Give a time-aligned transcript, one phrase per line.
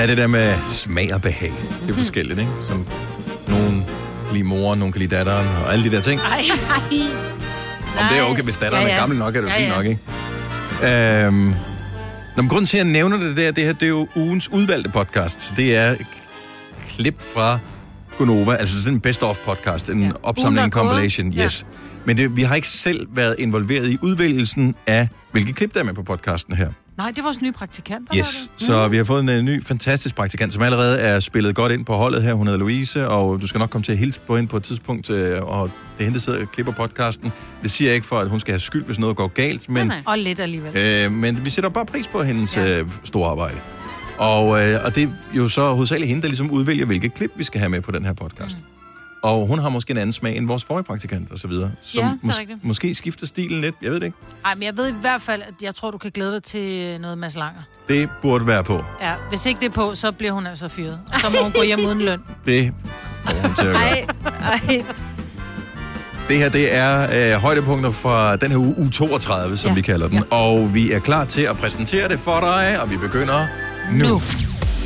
[0.00, 1.50] Der er det der med smag og behag.
[1.50, 1.86] Mhm.
[1.86, 2.50] Det er forskelligt, ikke?
[2.66, 2.86] Som
[3.48, 3.84] nogen
[4.26, 6.20] kan lide moren, nogen kan lide datteren, og alle de der ting.
[6.20, 6.42] Ej, ej.
[7.98, 9.58] Om det er okay, hvis datteren Ja, ja, er gammel nok, er det jo Ja,
[9.60, 9.76] fint ja.
[9.76, 11.26] nok, ikke?
[11.26, 11.54] Øhm,
[12.36, 14.48] Nå, men grunden til, at jeg nævner det der, det her, det er jo ugens
[14.52, 15.52] udvalgte podcast.
[15.56, 15.94] Det er
[16.88, 17.58] klip fra
[18.18, 20.10] Gonova, altså sådan en best-of podcast, en ja.
[20.22, 21.44] opsamling, en compilation, Ja.
[21.44, 21.66] yes.
[22.06, 25.84] Men det, vi har ikke selv været involveret i udvælgelsen af, hvilke klip der er
[25.84, 26.70] med på podcasten her.
[27.00, 30.14] Nej, det er vores nye praktikant, Yes, så vi har fået en uh, ny, fantastisk
[30.14, 32.32] praktikant, som allerede er spillet godt ind på holdet her.
[32.34, 34.62] Hun hedder Louise, og du skal nok komme til at hilse på hende på et
[34.62, 37.32] tidspunkt, uh, og det er hende, der sidder og klipper podcasten.
[37.62, 39.86] Det siger jeg ikke for, at hun skal have skyld, hvis noget går galt, men,
[39.86, 40.12] Nej, nej.
[40.12, 40.76] Og lidt alligevel.
[40.76, 42.80] øh, men vi sætter bare pris på hendes ja.
[42.82, 43.56] uh, store arbejde.
[44.18, 47.44] Og, øh, og det er jo så hovedsageligt hende, der ligesom udvælger, hvilke klip vi
[47.44, 48.56] skal have med på den her podcast.
[48.56, 48.79] Mm.
[49.22, 51.70] Og hun har måske en anden smag end vores forrige praktikant og så videre.
[51.82, 52.10] Som Ja,
[52.42, 54.18] det er måske skifter stilen lidt, jeg ved det ikke.
[54.44, 57.00] Ej, men jeg ved i hvert fald, at jeg tror, du kan glæde dig til
[57.00, 57.60] noget Mads Langer.
[57.88, 58.84] Det burde være på.
[59.00, 61.00] Ja, hvis ikke det er på, så bliver hun altså fyret.
[61.12, 62.20] Og så må hun gå hjem uden løn.
[62.46, 62.72] Det
[63.24, 63.82] får hun til at gøre.
[63.82, 64.06] Ej,
[64.40, 64.84] ej.
[66.28, 69.70] Det her, det er øh, højdepunkter fra den her uge, uge 32, som ja.
[69.70, 69.74] Ja.
[69.74, 70.16] vi kalder den.
[70.30, 70.36] Ja.
[70.36, 73.46] Og vi er klar til at præsentere det for dig, og vi begynder
[73.92, 74.08] nu.
[74.08, 74.14] nu.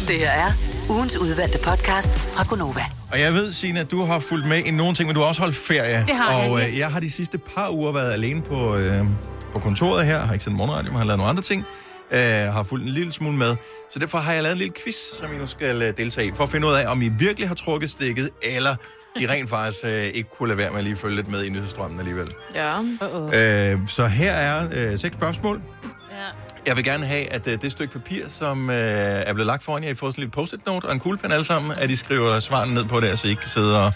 [0.09, 0.51] Det her er
[0.91, 3.04] ugens udvalgte podcast fra Gonova.
[3.15, 5.29] Og jeg ved, Signe, at du har fulgt med i nogle ting, men du har
[5.29, 6.05] også holdt ferie.
[6.07, 6.79] Det har jeg, Og øh, yes.
[6.79, 9.01] jeg har de sidste par uger været alene på, øh,
[9.53, 10.19] på kontoret her.
[10.19, 11.65] Har ikke sendt morgenradio, men har lavet nogle andre ting.
[12.11, 13.57] Øh, har fulgt en lille smule med.
[13.91, 16.33] Så derfor har jeg lavet en lille quiz, som I nu skal øh, deltage i,
[16.35, 18.77] for at finde ud af, om I virkelig har trukket stikket, eller
[19.21, 21.51] I rent faktisk øh, ikke kunne lade være med at lige følge lidt med i
[21.51, 22.29] nyhedsstrømmen alligevel.
[22.55, 22.71] Ja.
[22.71, 23.37] Uh-oh.
[23.37, 25.63] Øh, så her er øh, seks spørgsmål.
[26.67, 29.85] Jeg vil gerne have, at øh, det stykke papir, som øh, er blevet lagt foran
[29.85, 32.41] jer, I får sådan en lille post-it-note og en kuglepen alle sammen, at I skriver
[32.41, 33.93] svarene ned på det, så I ikke kan sidde og,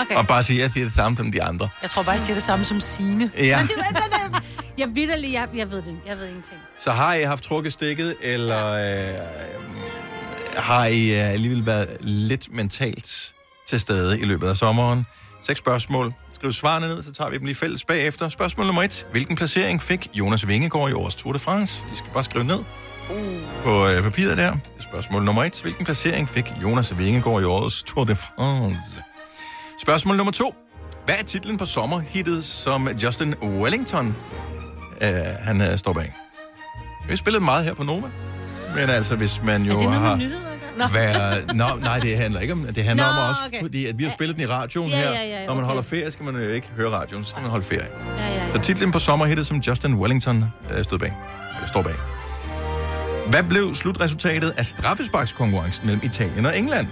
[0.00, 0.14] Okay.
[0.16, 1.68] og bare sige, at det er det samme som de andre.
[1.82, 3.30] Jeg tror bare, jeg siger det samme som Signe.
[3.38, 3.58] Ja.
[3.58, 4.42] Men det var.
[4.78, 5.96] Jeg det, jeg, jeg ved det.
[6.06, 6.60] Jeg ved ingenting.
[6.78, 9.14] Så har I haft trukket stikket, eller øh,
[10.56, 13.34] har I øh, alligevel været lidt mentalt
[13.68, 15.06] til stede i løbet af sommeren?
[15.48, 16.14] Seks spørgsmål.
[16.32, 18.28] Skriv svarene ned, så tager vi dem lige fælles bagefter.
[18.28, 19.06] Spørgsmål nummer et.
[19.12, 21.82] Hvilken placering fik Jonas Vingegaard i årets Tour de France?
[21.92, 22.58] I skal bare skrive ned
[23.64, 24.52] på øh, papiret der.
[24.52, 25.62] Det er spørgsmål nummer et.
[25.62, 28.76] Hvilken placering fik Jonas Vingegaard i årets Tour de France?
[29.82, 30.54] Spørgsmål nummer to.
[31.04, 34.16] Hvad er titlen på sommerhittet, som Justin Wellington
[35.02, 35.08] øh,
[35.40, 36.14] han øh, står bag?
[37.04, 38.08] Vi har spillet meget her på Noma.
[38.74, 40.47] Men altså, hvis man jo Er det har nyheder?
[40.78, 40.84] Nå.
[40.98, 41.56] været...
[41.56, 42.66] Nå, nej, det handler ikke om...
[42.74, 43.60] Det handler Nå, om også, okay.
[43.60, 45.10] fordi at vi har spillet den i radioen Ja, her.
[45.12, 47.50] ja, ja, Når man holder ferie, skal man jo ikke høre radioen, så skal man
[47.50, 47.88] holde ferie.
[48.18, 48.52] Ja, ja, ja.
[48.52, 50.44] Så titlen på sommerhittet, som Justin Wellington
[50.76, 51.12] øh, stod bag,
[51.56, 51.94] eller står bag.
[53.30, 56.86] Hvad blev slutresultatet af straffesparkskonkurrencen mellem Italien og England?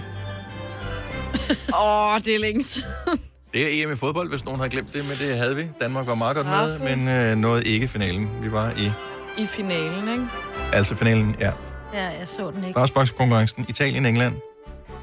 [1.81, 3.19] Åh, oh, det er længe siden.
[3.53, 5.63] Det er EM i fodbold, hvis nogen har glemt det, men det havde vi.
[5.81, 8.29] Danmark var meget godt med, men øh, nåede ikke finalen.
[8.41, 8.91] Vi var i
[9.37, 10.25] I finalen, ikke?
[10.73, 11.51] altså finalen, ja.
[11.93, 12.71] Ja, jeg så den ikke.
[12.71, 14.35] Straffesparkskonkurrencen Italien-England.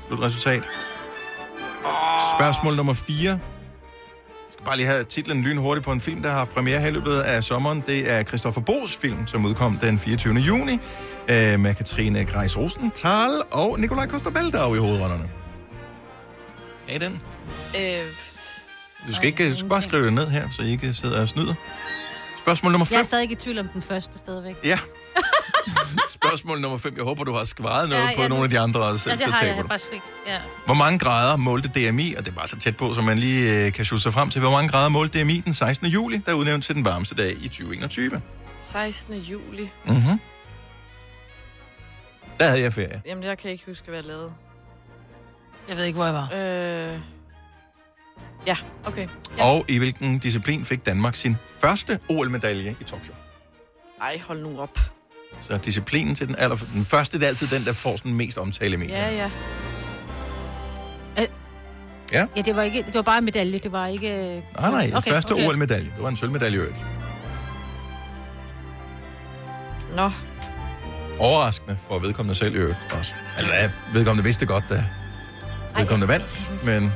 [0.06, 0.62] Slutresultat.
[2.38, 3.30] Spørgsmål nummer 4.
[3.30, 3.38] Jeg
[4.50, 6.90] skal bare lige have titlen lynhurtigt på en film, der har haft premiere her i
[6.90, 7.82] løbet af sommeren.
[7.86, 10.34] Det er Christoffer Bo's film, som udkom den 24.
[10.34, 10.72] juni,
[11.28, 15.30] øh, med Katrine Greis Rosenthal og Nikolaj Koster-Valdau i hovedrollerne.
[16.88, 17.20] Er I den?
[17.76, 18.06] Øh,
[19.08, 21.28] Du skal, ikke, du skal bare skrive det ned her, så I ikke sidder og
[21.28, 21.54] snyder.
[22.38, 23.04] Spørgsmål nummer Jeg er 5.
[23.04, 24.54] stadig i tvivl om den første stadigvæk.
[24.64, 24.78] Ja.
[26.08, 26.94] Spørgsmål nummer 5.
[26.96, 29.10] Jeg håber, du har svaret noget Ja, på ja, nogle af de andre også.
[29.10, 29.68] Ja, det så har jeg du.
[29.68, 30.04] faktisk ikke.
[30.26, 30.38] Ja.
[30.66, 33.66] Hvor mange grader målte DMI, og det er bare så tæt på, som man lige
[33.66, 35.86] øh, kan sjusse sig frem til, hvor mange grader målte DMI den 16.
[35.86, 38.20] juli, der er udnævnt til den varmeste dag i 2021?
[38.58, 39.14] 16.
[39.14, 39.70] juli.
[39.86, 40.20] Mm-hmm.
[42.40, 43.02] Der havde jeg ferie.
[43.06, 44.32] Jamen, jeg kan ikke huske, hvad jeg lavede.
[45.68, 46.28] Jeg ved ikke, hvor jeg var.
[46.34, 46.98] Øh...
[48.46, 49.08] Ja, okay.
[49.38, 49.44] Ja.
[49.44, 53.12] Og i hvilken disciplin fik Danmark sin første OL-medalje i Tokyo?
[54.00, 54.78] Ej, hold nu op.
[55.50, 56.56] Så disciplinen til den aller...
[56.74, 59.04] Den første, det er altid den, der får sådan mest omtale i medierne.
[59.04, 59.30] Ja, ja.
[62.12, 62.26] Ja.
[62.36, 64.08] Ja, det var, ikke, det var bare en medalje, det var ikke...
[64.36, 65.46] øh, Nej, nej, okay, første okay.
[65.48, 65.84] OL-medalje.
[65.94, 66.84] Det var en sølvmedalje øvrigt.
[69.96, 70.10] Nå,
[71.18, 73.12] Overraskende for vedkommende selv øvrigt også.
[73.38, 74.84] Altså, ja, vedkommende vidste godt, da
[75.78, 76.92] vedkommende vandt, men...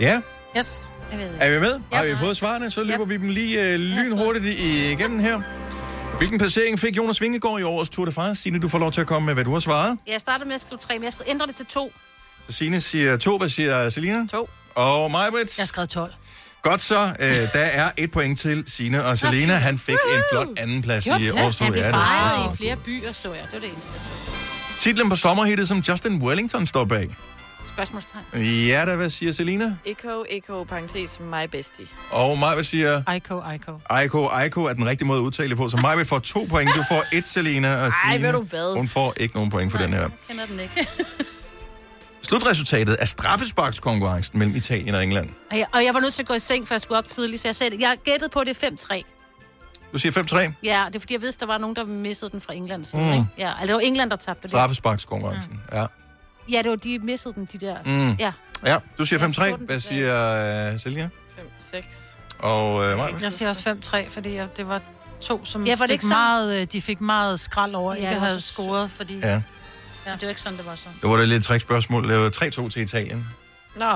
[0.00, 0.20] Ja,
[0.58, 1.28] Yes, jeg ved.
[1.40, 1.80] Er vi med?
[1.92, 2.70] Ja, Har vi fået svarene?
[2.70, 3.08] Så løber Yep.
[3.08, 5.40] vi dem lige øh, lynhurtigt i- igennem her.
[6.24, 8.42] Hvilken placering fik Jonas Vingegaard i årets Tour de France?
[8.42, 9.98] Signe, du får lov til at komme med, hvad du har svaret.
[10.06, 11.92] Jeg startede med at skrive tre, men jeg skulle ændre det til to.
[12.48, 14.26] Så Signe siger to, hvad siger Selina?
[14.26, 14.48] to.
[14.74, 15.58] Og Majbrit?
[15.58, 16.12] Jeg har skrevet 12.
[16.62, 19.54] Godt så, øh, der er et point til Signe og Selina.
[19.54, 21.64] Han fik en flot anden plads i Tour.
[21.64, 23.42] Han blev fejret i flere byer, så jeg.
[23.42, 24.80] Det var det eneste, jeg så.
[24.80, 27.16] Titlen på sommerhittet, som Justin Wellington står bag.
[27.74, 28.24] Spørgsmålstegn.
[28.68, 29.76] Ja, da, hvad siger Selina?
[29.84, 31.86] Echo, echo, parentes, my bestie.
[32.10, 33.78] Og mig vil sige, Aiko, Aiko.
[33.90, 35.68] Aiko, Aiko er den rigtige måde at udtale det på.
[35.68, 36.70] Så mig vil få to point.
[36.74, 37.84] Du får et, Selina.
[37.86, 38.76] Og Ej, ved du hvad?
[38.76, 40.00] Hun får ikke nogen point for den her.
[40.00, 40.88] Jeg kender den ikke.
[42.22, 45.30] Slutresultatet af straffesparkskonkurrencen mellem Italien og England.
[45.50, 47.06] Og jeg, og jeg var nødt til at gå i seng, for jeg skulle op
[47.08, 47.76] tidligt, så jeg sagde.
[47.80, 49.02] Jeg gættede på, det er 5-3.
[49.92, 50.52] Du siger 5-3.
[50.62, 53.02] Ja, det er fordi, jeg vidste, der var nogen, der missede den fra Englands side.
[53.02, 53.08] Mm.
[53.08, 53.12] Mm.
[53.14, 53.26] Ikke?
[53.38, 54.50] Ja, altså, det var England, der tabte det.
[54.50, 55.60] Straffesparkskonkurrencen.
[55.72, 55.86] Ja.
[56.50, 57.76] Ja, det var de missede den, de der.
[57.84, 58.12] Mm.
[58.12, 58.32] Ja.
[58.66, 59.56] ja, du siger Jeg så 5-3.
[59.56, 61.08] den Hvad siger uh, Selina?
[61.36, 62.18] 5, 6.
[62.38, 63.14] Og uh, mig?
[63.20, 64.80] Jeg siger også 5-3, fordi jeg, det var
[65.20, 67.94] to, som Ja, ja, var det fik ikke meget, øh, de fik meget skrald over,
[67.94, 69.18] Ja, ja, ikke havde scoret, fordi...
[69.18, 69.28] Ja.
[69.28, 69.42] Ja.
[70.06, 70.12] ja.
[70.12, 70.88] Det var ikke sådan, det var så.
[71.02, 72.08] Det var da lidt et trickspørgsmål.
[72.08, 72.30] Det var
[72.64, 73.26] 3-2 til Italien.
[73.76, 73.92] Nå.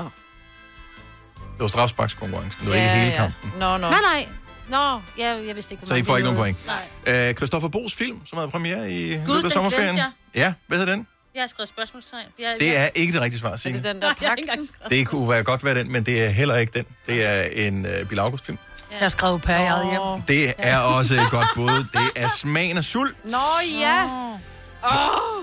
[1.37, 2.61] Det var straffesparkskonkurrencen.
[2.61, 3.51] Det var ikke hele kampen.
[3.59, 3.89] Nå, nå.
[3.89, 4.27] Nej, nej.
[4.69, 6.57] Nå, jeg, jeg vidste ikke, Så I får ikke nogen point.
[7.05, 7.29] Nej.
[7.29, 9.95] Uh, Christoffer Bo's film, som havde premiere i løbet af den sommerferien.
[9.95, 11.07] glemte Ja, hvad hedder den?
[11.39, 12.25] Jeg har skrevet spørgsmålstegn.
[12.39, 13.77] Jeg, Det jeg, er ikke det rigtige svar, Er Signe.
[13.77, 14.63] det den Nej, der jeg har ikke pakken?
[14.63, 14.91] engang skrevet.
[14.91, 16.85] Det kunne være godt være den, men det er heller ikke den.
[17.07, 18.57] Det er en uh, Bill August-film.
[18.91, 20.01] Jeg har skrevet per i eget hjem.
[20.01, 20.19] Åh.
[20.27, 21.83] Det er også et godt bud.
[21.93, 23.25] Det er Smagen af sult.
[23.25, 24.07] Nå, ja.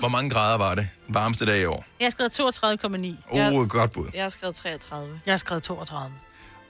[0.01, 0.89] Hvor mange grader var det?
[1.07, 1.85] Den varmeste dag i år.
[2.01, 3.31] jeg har skrevet 32,9.
[3.31, 3.67] Oh, Yes.
[3.67, 4.09] et godt bud.
[4.15, 5.21] Jeg har skrevet 33.
[5.27, 6.13] Jeg har skrevet 32.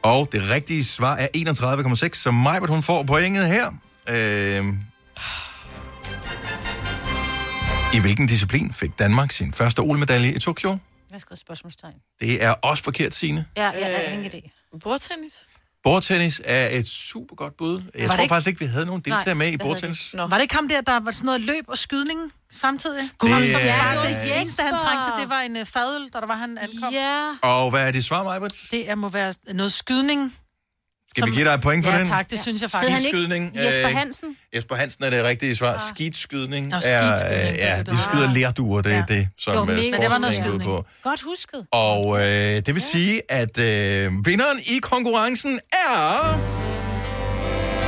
[0.03, 3.67] Og det rigtige svar er 31,6, så Majbert, hun får pointet her.
[4.09, 4.65] Øh...
[7.95, 10.71] I hvilken disciplin fik Danmark sin første OL-medalje i Tokyo?
[10.71, 10.79] Jeg
[11.15, 11.95] har skrevet spørgsmålstegn.
[12.21, 13.45] Det er også forkert, Signe.
[13.57, 14.13] Ja, jeg har Øh.
[14.15, 14.69] ingen idé.
[14.83, 15.47] Bordtennis?
[15.85, 17.83] Bordtennis er et super godt bud.
[17.95, 20.15] Jeg det tror ikke- faktisk ikke, vi havde nogen deltagere Nej, med i det bordtennis.
[20.15, 20.27] Nå.
[20.27, 23.03] Var det ikke ham der, der var sådan noget løb og skydning samtidig?
[23.03, 25.57] Det så er- bare, Ja, det, det det eneste, han trængte til, det var en
[25.57, 26.93] uh, fadøl, da der var, han ankom.
[26.93, 27.33] Ja.
[27.43, 28.55] Og hvad er dit svar, Majbert?
[28.71, 30.37] Det er, må være noget skydning.
[31.17, 32.07] Skal vi give dig et point på Ja, den?
[32.07, 32.91] tak, det synes jeg faktisk.
[32.93, 34.37] han ikke Skidskydning, Jesper øh, Hansen?
[34.55, 35.85] Jesper Hansen er det rigtige svar.
[35.95, 38.35] Skidskydning Nå, er, skidskydning, øh, det ja, er det, de skyder har.
[38.35, 39.05] lærduer, det er Ja.
[39.09, 40.63] det, som Det var øh, mega- Men det var noget går ud skydning.
[40.65, 40.85] på.
[41.03, 41.67] Godt husket.
[41.73, 46.76] Og øh, det vil sige, at øh, vinderen i konkurrencen er...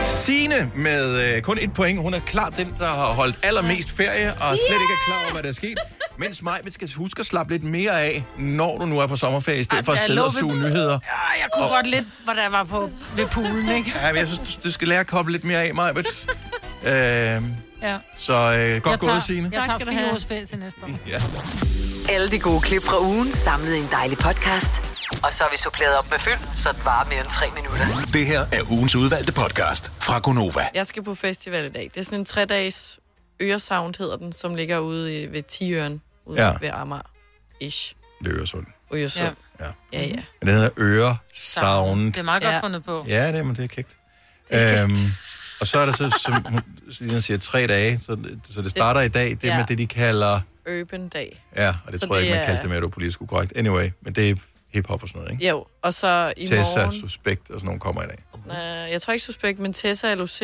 [0.09, 2.01] Signe med øh, kun et point.
[2.01, 5.33] Hun er klart den, der har holdt allermest ferie, og slet ikke er klar over,
[5.33, 5.79] hvad der er sket.
[6.19, 9.17] Mens mig, vi skal huske at slappe lidt mere af, når du nu er på
[9.17, 10.91] sommerferie, i stedet for at sidde og ved- suge nyheder.
[10.93, 13.93] Ja, jeg kunne Og- godt lidt, hvor der var på ved poolen, ikke?
[14.03, 15.95] Ja, men jeg synes, du- du skal lære at koble lidt mere af, mig.
[15.97, 16.03] øh,
[16.85, 17.41] Ja.
[18.17, 19.51] så øh, godt gået, Signe.
[19.53, 20.89] Jeg tager fire års ferie til næste år.
[21.09, 21.23] Ja.
[22.15, 24.83] Alle de gode klip fra ugen samlet i en dejlig podcast.
[25.23, 27.87] Og så har vi suppleret op med fyld, så det varer mere end tre minutter.
[28.13, 30.67] Det her er ugens udvalgte podcast fra Gonova.
[30.75, 31.91] Jeg skal på festival i dag.
[31.95, 32.99] Det er sådan en tre-dages
[33.43, 36.47] Øresound, hedder den, som ligger ude i, ved Tiøren, ude Ja.
[36.49, 36.57] ja.
[36.61, 37.03] ved Amager.
[37.61, 37.95] Ish.
[38.25, 38.67] Det er Øresund.
[38.95, 39.37] Øresund.
[39.61, 39.65] Ja.
[39.93, 40.15] Ja, ja.
[40.41, 42.07] Men det hedder Øresound.
[42.13, 42.61] Det er meget godt Ja.
[42.61, 43.05] fundet på.
[43.09, 43.97] Ja, det er, men det er kægt.
[44.53, 44.97] Øhm,
[45.61, 48.17] og så er der så, som hun siger, tre dage, så,
[48.51, 49.57] så det starter i dag, det er Ja.
[49.57, 50.41] med det, de kalder...
[50.81, 51.45] Urban Dag.
[51.57, 52.91] Ja, og det Så tror jeg det ikke, man er- kalder det mere, det er
[52.91, 53.53] politisk ukorrekt.
[53.57, 54.35] Anyway, men det er
[54.75, 55.49] hip-hop og sådan noget, ikke?
[55.49, 57.01] Jo, og så i Tessa, morgen...
[57.01, 58.19] Suspekt og sådan nogle kommer i dag.
[58.51, 60.41] Øh, jeg tror ikke suspekt, men Tessa LOC.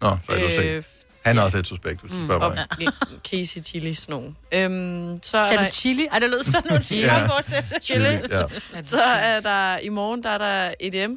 [0.00, 0.82] Nå, så det øh,
[1.24, 2.88] Han er også lidt suspekt, hvis du spørger og mig.
[3.24, 4.34] Casey Chili sådan nogle.
[4.52, 6.06] Øhm, så er Sagde du der, chili?
[6.12, 7.00] Ej, det lød sådan noget chili.
[7.02, 7.20] Ja.
[7.20, 7.60] Ja.
[7.82, 8.06] Chili,
[8.74, 8.82] ja.
[8.82, 11.14] så er der i morgen, der er der EDM,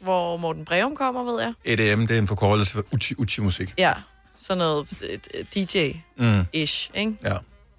[0.00, 1.52] hvor Morten Breum kommer, ved jeg.
[1.64, 3.74] EDM, det er en forkortelse for Uchi Uchi musik.
[3.78, 3.92] Ja,
[4.36, 4.88] sådan noget
[5.56, 6.44] DJ-ish, Mm,
[6.94, 7.16] ikke?
[7.24, 7.32] ja,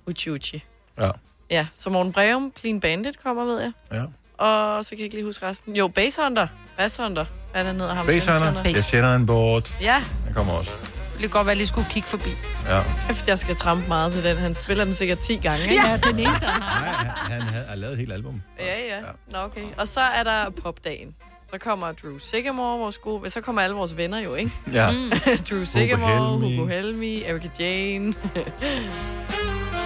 [0.08, 0.64] Uchi Uchi.
[1.00, 1.10] ja,
[1.50, 3.72] Ja, så Morten Breum, Clean Bandit kommer, ved jeg.
[3.94, 4.04] ja.
[4.38, 5.76] Og så kan jeg ikke lige huske resten.
[5.76, 6.48] Jo, Bass Hunter.
[6.78, 7.26] Bass Hunter.
[7.52, 8.06] Hvad er der hedder ham?
[8.06, 9.76] Basehunter, jeg sender en board.
[9.82, 10.72] Ja, Han kommer også.
[10.72, 12.30] Det kunne godt være, at jeg lige skulle kigge forbi.
[12.68, 12.82] Ja.
[13.10, 14.38] efter jeg skal trampe meget til den.
[14.38, 15.76] Han spiller den sikkert 10 gange, ikke?
[15.88, 17.04] Ja, den eneste, han har.
[17.30, 18.42] Nej, han, har lavet et helt album.
[18.60, 19.02] Ja, ja.
[19.32, 19.64] Nå, okay.
[19.78, 21.16] Og så er der popdagen.
[21.54, 23.30] Så kommer Drew Sigamore, vores gode...
[23.32, 24.52] Så kommer alle vores venner jo, ikke?
[24.74, 24.88] Ja.
[25.50, 26.56] Drew Sigamore, Helmi.
[26.58, 28.14] Hugo Helmi, Erika Jane.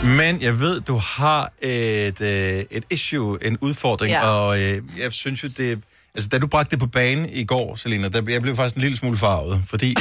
[0.04, 4.30] Men jeg ved, du har et, øh, et issue, en udfordring, ja.
[4.30, 5.80] Og øh, jeg synes jo, det...
[6.16, 8.82] Altså, da du bragte det på banen i går, Selina, der, jeg blev faktisk en
[8.82, 9.96] lille smule farvet, fordi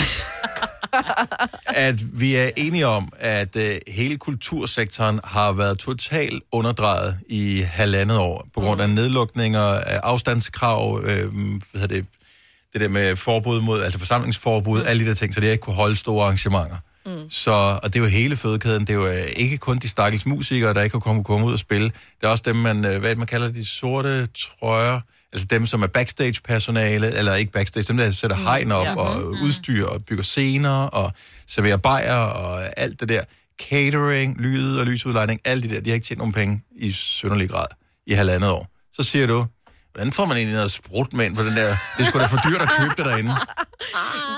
[1.66, 8.18] at vi er enige om, at øh, hele kultursektoren har været totalt underdrejet i halvandet
[8.18, 11.32] år, på grund af nedlukninger, af afstandskrav, øh,
[11.72, 12.06] hvad det,
[12.72, 14.88] det der med forbud mod, altså forsamlingsforbud, mm.
[14.88, 16.76] alle de der ting, så det ikke kunne holde store arrangementer.
[17.06, 17.30] Mm.
[17.30, 18.80] Så, og det er jo hele fødekæden.
[18.80, 21.52] Det er jo øh, ikke kun de stakkels musikere, der ikke kan komme, komme ud
[21.52, 21.86] og spille.
[21.86, 25.00] Det er også dem, man, øh, hvad man kalder de sorte trøjer.
[25.32, 28.96] Altså dem, som er backstage-personale, eller ikke backstage, dem, der sætter hegn op ja.
[28.96, 31.12] og udstyr og bygger scener og
[31.46, 33.24] serverer bajer og alt det der.
[33.70, 37.50] Catering, lyd og lysudlejning, alt det der, de har ikke tjent nogen penge i sønderlig
[37.50, 37.66] grad
[38.06, 38.68] i halvandet år.
[38.92, 39.46] Så siger du,
[39.96, 41.76] hvordan får man egentlig noget sprut med ind på den der?
[41.96, 43.30] Det er sgu da for dyrt at købe det derinde.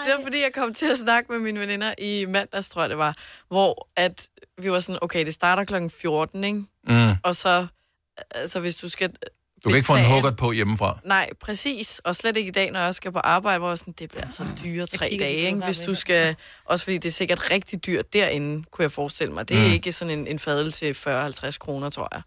[0.04, 2.90] Det var fordi, jeg kom til at snakke med mine veninder i mandags, tror jeg
[2.90, 3.16] det var,
[3.48, 4.26] hvor at
[4.62, 6.58] vi var sådan, okay, det starter klokken 14, ikke?
[6.88, 7.10] Mm.
[7.22, 7.66] Og så
[8.30, 9.10] altså hvis du skal...
[9.64, 10.98] Du kan ikke få en huggert på hjemmefra.
[11.04, 12.00] Nej, præcis.
[12.04, 14.08] Og slet ikke i dag, når jeg også skal på arbejde, hvor jeg sådan, det
[14.08, 15.64] bliver altså dyre tre dage, ikke?
[15.64, 16.36] Hvis du skal...
[16.64, 19.48] Også fordi det er sikkert rigtig dyrt derinde, kunne jeg forestille mig.
[19.48, 19.72] Det er mm.
[19.72, 22.22] ikke sådan en, en fadel til 40-50 kroner, tror jeg.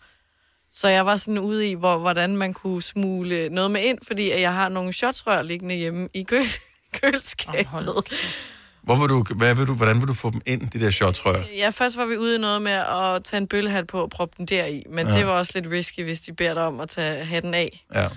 [0.73, 4.29] Så jeg var sådan ude i, hvor, hvordan man kunne smule noget med ind, fordi
[4.31, 6.41] at jeg har nogle shotsrør liggende hjemme i kø
[7.01, 7.65] køleskabet.
[7.65, 8.03] hold
[8.83, 11.43] Hvor vil du, hvad vil du, hvordan vil du få dem ind, de der shotsrør?
[11.57, 14.35] Ja, først var vi ude i noget med at tage en bøllehat på og proppe
[14.37, 15.13] den deri, men Ja.
[15.17, 17.85] det var også lidt risky, hvis de beder dig om at tage hatten af.
[17.95, 18.07] Ja.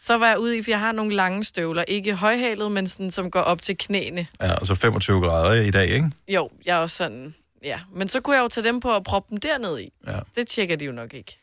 [0.00, 3.10] Så var jeg ude i, for jeg har nogle lange støvler, ikke højhalet, men sådan,
[3.10, 4.26] som går op til knæene.
[4.42, 6.10] ja, og så 25 grader i dag, ikke?
[6.28, 7.34] Jo, jeg er også sådan,
[7.64, 7.80] ja.
[7.94, 9.92] Men så kunne jeg jo tage dem på og proppe dem derned i.
[10.06, 10.18] Ja.
[10.36, 11.38] Det tjekker de jo nok ikke.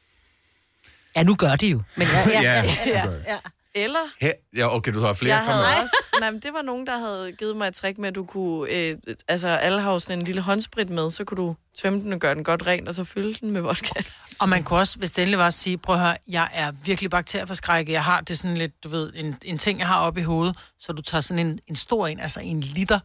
[1.16, 1.82] Ja, nu gør de jo.
[1.96, 2.64] Men ja, ja, Ja.
[2.64, 3.38] ja, ja, ja.
[3.76, 5.36] Eller, Her, ja, okay, du har flere.
[5.36, 8.10] jeg havde også, nej, men det var nogen, der havde givet mig et trick med,
[8.10, 11.38] at du kunne, øh, altså alle har jo sådan en lille håndsprit med, så kunne
[11.38, 14.04] du tømme den og gøre den godt ren, og så fylde den med vodka.
[14.40, 16.72] Og man kunne også, hvis det endelig var at sige, prøv at høre, jeg er
[16.86, 17.94] virkelig bakterieforskrækket.
[17.94, 20.56] Jeg har det sådan lidt, du ved, en, en ting, jeg har oppe i hovedet,
[20.80, 23.00] så du tager sådan en, en stor en, altså en liter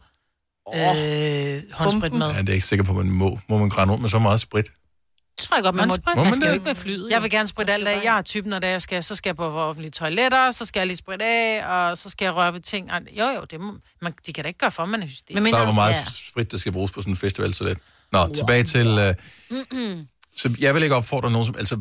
[0.75, 2.27] øh, håndsprit med.
[2.31, 3.39] Ja, det er ikke sikker på, at man må.
[3.49, 4.65] Må man grænne rundt med så meget sprit?
[5.37, 5.91] Det tror jeg godt, man må.
[5.91, 6.15] Håndsprit?
[6.15, 6.53] Må Man man skal jo det?
[6.53, 7.09] ikke med flyet.
[7.11, 8.01] Jeg vil gerne spritte alt af.
[8.03, 10.65] Jeg er typen, når det er, jeg skal, så skal jeg på offentlige toiletter, så
[10.65, 12.89] skal jeg lige spritte af, og så skal jeg røre ved ting.
[13.11, 15.41] Jo, jo, det må, man, de kan da ikke gøre for, man er hysterisk.
[15.41, 16.05] Men er der, hvor meget ja.
[16.29, 17.79] sprit, der skal bruges på sådan en festival, så lidt.
[18.11, 19.15] Nå, tilbage til...
[19.49, 19.97] Uh,
[20.37, 21.55] så jeg vil ikke opfordre nogen som...
[21.57, 21.79] Altså,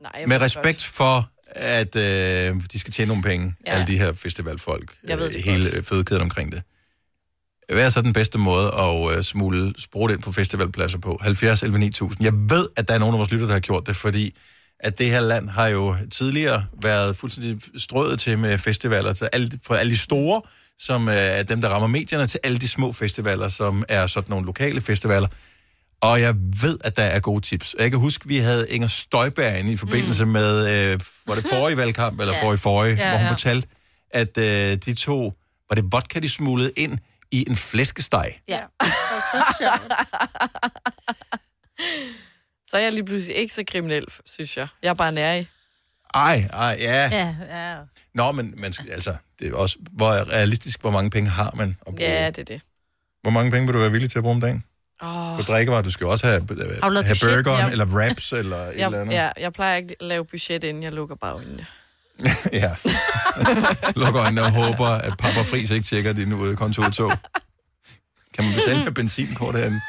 [0.00, 3.70] Nej, med respekt for, at øh, de skal tjene nogle penge, ja.
[3.72, 6.62] Alle de her festivalfolk, Jeg ved øh, det hele øh, fødekæden omkring det.
[7.72, 11.18] Hvad er så den bedste måde at øh, smule sprut ind på festivalpladser på?
[11.22, 12.24] 70 11 9000.
[12.24, 14.34] Jeg ved, at der er nogen af vores lytter, der har gjort det, fordi
[14.80, 19.50] at det her land har jo tidligere været fuldstændig strøget til med festivaler, til alle,
[19.66, 20.42] fra alle de store,
[20.78, 24.30] som øh, er dem, der rammer medierne, til alle de små festivaler, som er sådan
[24.30, 25.28] nogle lokale festivaler.
[26.00, 27.74] Og jeg ved, at der er gode tips.
[27.78, 30.30] Jeg kan huske, vi havde Inger Støjberg inde i forbindelse mm.
[30.30, 32.44] med, øh, var det forrige valgkamp, eller Ja.
[32.44, 33.30] forrige forrige, Ja, hvor hun ja.
[33.32, 33.68] fortalte,
[34.10, 35.32] at øh, de to,
[35.70, 36.98] var det vodka, de smuglede ind
[37.30, 38.40] i en flæskesteg.
[38.48, 38.60] Ja.
[38.80, 39.92] Det er så sjovt.
[42.68, 44.68] Så er jeg lige pludselig ikke så kriminel, synes jeg.
[44.82, 45.46] Jeg er bare nær i.
[46.14, 47.08] Ej, ej, ja.
[47.12, 47.76] Ja, ja.
[48.14, 51.68] Nå, men man skal, altså, det er også, hvor realistisk, hvor mange penge har man
[51.86, 52.10] at bruge?
[52.10, 52.60] Ja, det er det.
[53.22, 54.64] Hvor mange penge vil du være villig til at bruge om dagen?
[55.00, 56.78] Oh, På drikkevarer, du skal også have, have budget?
[56.80, 57.70] burgeren, Ja.
[57.70, 59.14] eller wraps, eller et eller jeg, andet.
[59.14, 61.66] ja, jeg plejer ikke at lave budget, inden jeg lukker bare øjnene.
[62.62, 62.70] ja.
[63.96, 67.12] Lukker øjnene og håber, at Papa Friis ikke tjekker din ude kontortog.
[68.34, 69.80] Kan man betale med benzinkort herinde?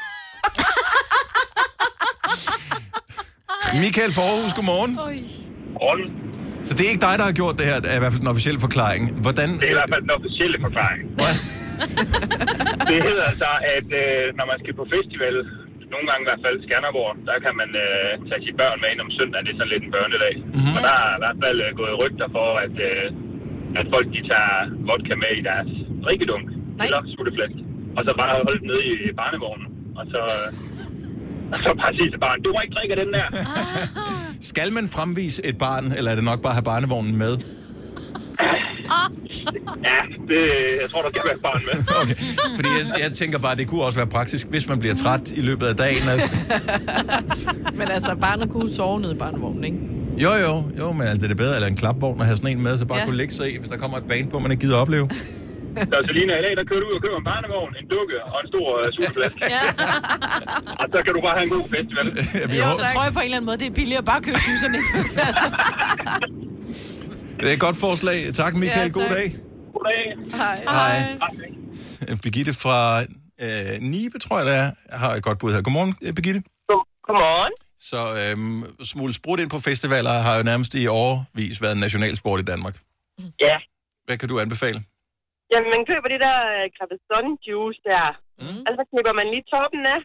[3.84, 4.94] Michael Forhus, godmorgen.
[5.72, 6.04] Morgen.
[6.62, 8.20] Så det er ikke dig, der har gjort det her, det er i hvert fald
[8.26, 9.02] den officielle forklaring.
[9.24, 9.48] Hvordan...
[9.60, 11.02] Det er i hvert fald den officielle forklaring.
[11.18, 11.34] Hvad?
[12.90, 15.36] Det hedder altså, at øh, når man skal på festival,
[15.92, 19.00] nogle gange i hvert fald Skanderborg, der kan man øh, tage sine børn med ind
[19.06, 19.44] om søndagen.
[19.46, 20.34] Det er sådan lidt en børnedag.
[20.40, 20.46] Mhm.
[20.56, 20.76] Mm-hmm.
[20.76, 23.06] Og der er i hvert fald øh, gået rygter for, at, øh,
[23.80, 24.54] at folk de tager
[24.88, 25.70] vodka med i deres
[26.04, 26.46] drikkedunk.
[26.84, 27.60] Eller sutteflaske.
[27.96, 29.68] Og så bare holde den nede i barnevognen.
[29.98, 30.48] Og så, øh,
[31.52, 33.26] og så bare sige til barnet, du må ikke drikke den der.
[34.52, 37.34] Skal man fremvise et barn, eller er det nok bare at have barnevognen med?
[39.90, 40.40] Ja, det,
[40.82, 41.84] jeg tror, der skal være et barn med.
[42.02, 42.14] Okay.
[42.56, 45.40] Fordi jeg, jeg tænker bare, det kunne også være praktisk, hvis man bliver træt i
[45.40, 46.08] løbet af dagen.
[46.08, 46.32] Altså.
[47.80, 49.78] Men altså, barnet kunne sove nede i barnevognen, ikke?
[50.24, 52.62] Jo, jo, jo, men altså, det er bedre, eller en klapvogn at have sådan en
[52.62, 53.02] med, så bare ja.
[53.02, 53.06] Ja.
[53.08, 55.06] kunne lægge sig i, hvis der kommer et band på, man ikke gider at opleve.
[55.92, 58.36] Så Selina, i dag, der kører du ud og køber en barnevogn, en dukke og
[58.42, 59.40] en stor uh, sutteflaske.
[59.56, 59.62] Ja.
[60.82, 62.06] Og så kan du bare have en god festival.
[62.50, 64.20] vi Jo, Så tror jeg på en eller anden måde, det er billigere at bare
[64.26, 64.78] købe huserne.
[65.28, 65.46] altså,
[67.40, 68.18] det er et godt forslag.
[68.40, 68.88] Tak, Michael.
[68.88, 69.16] Ja, God tak.
[69.18, 69.26] dag.
[69.74, 70.02] Goddag.
[70.40, 70.56] Hej.
[70.78, 70.96] Hej.
[71.22, 72.16] Hej.
[72.24, 72.78] Birgitte fra
[73.44, 74.68] øh, Nibe, tror jeg, det er,
[75.02, 75.62] har et godt bud her.
[75.66, 76.40] Godmorgen, øh, Birgitte.
[77.06, 77.54] Godmorgen.
[77.90, 78.60] Så øhm,
[78.92, 82.76] smule sprut ind på festivaler har jo nærmest i årvis været en nationalsport i Danmark.
[83.46, 83.56] Ja.
[84.06, 84.78] Hvad kan du anbefale?
[85.52, 86.38] Jamen, man køber det der
[86.76, 86.96] Capri
[87.48, 88.06] juice der.
[88.42, 88.62] Mm.
[88.66, 90.00] Og så klipper man lige toppen af,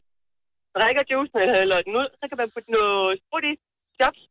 [0.78, 2.10] drikker juicen eller hælder den ud.
[2.20, 3.54] Så kan man putte noget sprut i,
[3.98, 4.22] chops,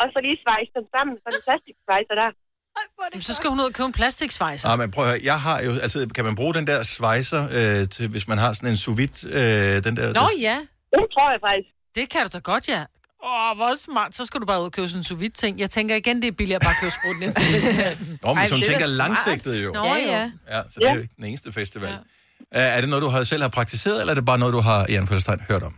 [0.00, 1.14] og så lige svejse den sammen.
[1.20, 2.30] Så er det plastiksvejser der.
[3.20, 4.68] Så skal hun ud og købe en plastiksvejser.
[4.68, 7.42] Ah, men prøv at høre, jeg har jo, altså, kan man bruge den der svejser,
[7.52, 10.06] øh, til, hvis man har sådan en sous vide, øh, den der...
[10.06, 10.58] Nå der, ja.
[10.92, 11.68] Det tror jeg faktisk.
[11.94, 12.84] Det kan du da godt, ja.
[13.24, 14.14] Åh, hvor smart.
[14.14, 15.60] Så skal du bare ud og købe sådan en sous vide ting.
[15.60, 18.18] Jeg tænker igen, det er billigere at bare købe spruten ind på festivalen.
[18.22, 19.70] Nå, men Ej, hun det er tænker langsigtet jo.
[19.72, 20.10] Nå, Ja, jo.
[20.16, 20.30] ja.
[20.54, 21.88] Ja, så det er jo ikke den eneste festival.
[21.90, 21.96] Ja.
[22.76, 24.86] Er det noget, du har, selv har praktiseret, eller er det bare noget, du har,
[24.88, 25.74] i anførselstegn, hørt om?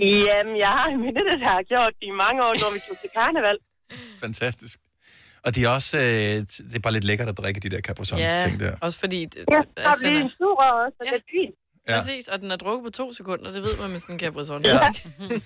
[0.00, 2.96] Jamen, jeg har en veninde, der har gjort det i mange år, når vi tog
[3.02, 3.56] til karneval.
[4.20, 4.76] Fantastisk.
[5.46, 8.60] Og de er også, øh, det er bare lidt lækkert at drikke de der Capri-Sun-ting
[8.60, 8.76] Ja, der.
[8.80, 9.24] også fordi...
[9.24, 11.10] Det, Ja, altså, så bliver den en er, sur også, og Ja.
[11.10, 11.54] det er fint.
[11.88, 11.98] Ja.
[11.98, 14.44] præcis, og den er drukket på to sekunder, det ved man med sådan en Capri
[14.44, 14.64] Sun.
[14.64, 14.92] Ja.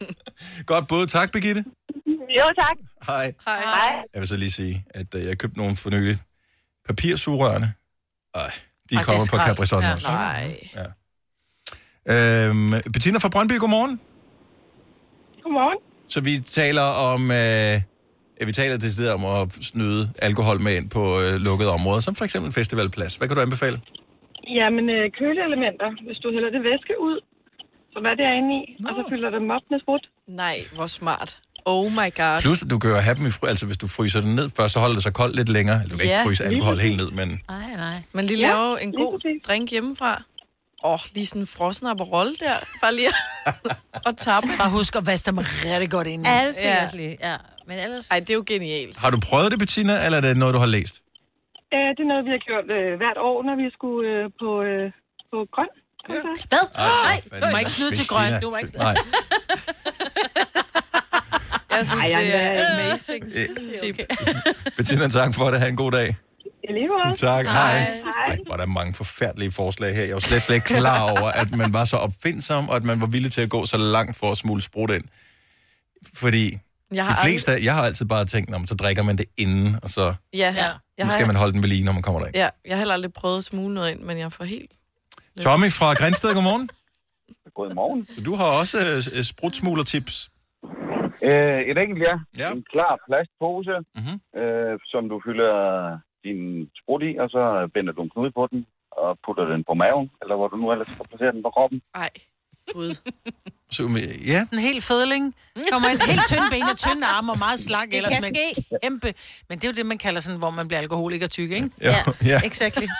[0.73, 1.07] Godt både.
[1.07, 1.65] Tak, Birgitte.
[2.39, 2.77] Jo, tak.
[3.07, 3.33] Hej.
[3.45, 3.61] Hej.
[3.61, 4.03] Hej.
[4.15, 6.17] Jeg vil så lige sige, at øh, jeg købte nogle for nylig
[6.89, 7.73] papirsugerørene.
[8.35, 8.51] Ej,
[8.91, 9.37] de er kommer på.
[9.37, 9.95] Capri Ja.
[9.95, 10.09] også.
[10.09, 10.61] Nej.
[12.11, 14.01] Øhm, Bettina fra Brøndby, godmorgen.
[15.43, 15.79] Godmorgen.
[16.09, 17.83] Så vi taler om, øh, ja,
[18.47, 22.25] vi taler decideret om at snyde alkohol med ind på øh, lukkede områder, som for
[22.25, 23.15] eksempel festivalplads.
[23.17, 23.81] Hvad kan du anbefale?
[24.59, 25.89] Jamen, øh, køleelementer.
[26.07, 27.17] Hvis du hælder det væske ud,
[27.93, 30.05] så hvad det er inde i, og så fylder dem op med sprut.
[30.29, 31.39] Nej, hvor smart.
[31.65, 32.41] Oh my god.
[32.41, 34.51] Plus, at du kan jo have dem i fry, altså hvis du fryser den ned
[34.57, 35.77] først, så holder det sig koldt lidt længere.
[35.83, 38.03] Eller du kan Ja, ikke fryse alkohol helt ned, men Nej, nej.
[38.13, 40.23] Man lige Ja, laver en god drink hjemmefra.
[40.85, 42.57] Åh, oh, lige sådan en frossen Aperol der.
[42.83, 43.09] Bare lige
[44.09, 44.49] at tappe.
[44.59, 46.27] Bare husk at vaske dem rigtig godt ind.
[46.27, 46.89] Ja, det Ja.
[46.95, 47.17] lige.
[47.23, 47.37] Ja.
[47.69, 48.09] Men ellers...
[48.11, 48.97] Ej, det er jo genialt.
[49.03, 50.95] har du prøvet det, Bettina, eller er det noget, du har læst?
[51.75, 54.51] Øh, det er noget, vi har gjort øh, hvert år, når vi skulle øh, på,
[54.71, 54.85] øh,
[55.33, 55.71] på grøn.
[56.07, 56.49] koncert.
[56.53, 56.65] Hvad?
[56.75, 58.31] Nej, du må ikke snyde til grøn.
[58.43, 58.97] Du må ikke- Nej.
[61.77, 63.25] Jeg synes, Ej, det er amazing
[63.83, 63.97] tip.
[64.77, 65.61] Bettina, tak for det.
[65.61, 66.17] Ha' en god dag.
[67.17, 67.79] Tak, hej.
[67.81, 68.03] Hej.
[68.27, 70.05] Ej, er der mange forfærdelige forslag her.
[70.05, 73.01] Jeg var slet, slet ikke klar over, at man var så opfindsom, og at man
[73.01, 75.05] var villig til at gå så langt for at smule sprut ind.
[76.15, 76.59] Fordi
[76.91, 79.77] Jeg de har fleste, jeg har altid bare tænkt, om så drikker man det inden,
[79.83, 80.17] og så Aldrig...
[80.35, 80.65] Ja, Ja.
[80.65, 82.37] jeg nu har, skal man holde den ved lige, når man kommer derind.
[82.37, 84.73] ja, jeg har heller aldrig prøvet at smule noget ind, men jeg får helt...
[85.47, 86.69] Tommy fra Grænsted, godmorgen.
[87.55, 88.07] Godmorgen.
[88.15, 88.77] Så du har også
[89.17, 90.15] øh, sprutsmugler-tips.
[91.29, 92.15] Øh, et enkelt ja.
[92.43, 92.49] Ja.
[92.57, 94.15] En klar plastpose, Mhm.
[94.41, 95.55] øh, som du fylder
[96.25, 96.41] din
[96.81, 97.43] sprut i, og så
[97.75, 98.61] binder du en knude på den,
[99.03, 101.79] og putter den på maven, eller hvor du nu ellers skal placere den på kroppen.
[101.95, 102.11] Ej,
[102.73, 102.95] gud.
[103.71, 103.83] Så,
[104.27, 105.35] ja, En helt fedling.
[105.73, 107.91] Kommer en helt tynd ben og tynde arme og meget slank.
[107.91, 108.65] Det ellers kan men ske.
[108.83, 109.15] Kæmpe.
[109.49, 111.71] Men det er jo det, man kalder sådan, hvor man bliver alkoholiker tyk, ikke?
[111.83, 112.41] ja, ja.
[112.45, 112.87] Exactly.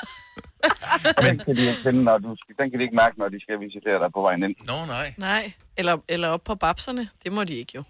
[1.23, 3.41] Den kan de ikke finde, når du skal, den kan de ikke mærke, når de
[3.41, 4.55] skal visitere dig på vejen ind.
[4.67, 5.15] Nå, nej.
[5.17, 5.53] Nej.
[5.77, 7.09] Eller, eller op på babserne.
[7.25, 7.83] Det må de ikke jo.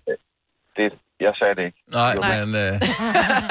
[0.77, 1.79] Det, jeg sagde det ikke.
[1.93, 2.45] Nej, Nej.
[2.45, 2.49] men...
[2.65, 2.73] Øh,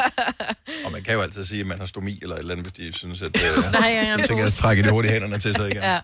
[0.86, 2.74] og man kan jo altid sige, at man har stomi eller et eller andet, hvis
[2.80, 3.28] de synes, at...
[3.28, 5.84] Øh, Nej, jeg så tænker jeg, at trække de hurtigt hænderne til sig igen.
[5.84, 6.00] Ja.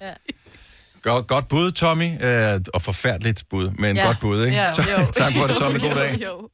[1.04, 2.10] Godt, godt bud, Tommy.
[2.28, 4.06] Øh, og forfærdeligt bud, men Ja.
[4.06, 4.58] godt bud, ikke?
[4.58, 4.68] Ja,
[5.00, 5.12] jo.
[5.22, 5.80] tak for det, Tommy.
[5.80, 6.12] God Jo, dag.
[6.26, 6.50] jo.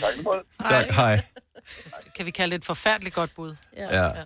[0.00, 0.42] Tak måde.
[0.68, 1.20] Tak, hej.
[2.16, 3.54] Kan vi kalde det et forfærdeligt godt bud?
[3.76, 4.10] Ja.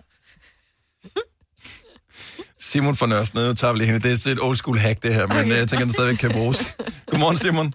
[2.69, 4.01] Simon fra Nørres, nu tager vi lige hende.
[4.07, 5.57] Det er et old school hack, det her, men okay.
[5.61, 6.59] jeg tænker, den stadigvæk kan bruges.
[7.11, 7.67] Godmorgen, Simon.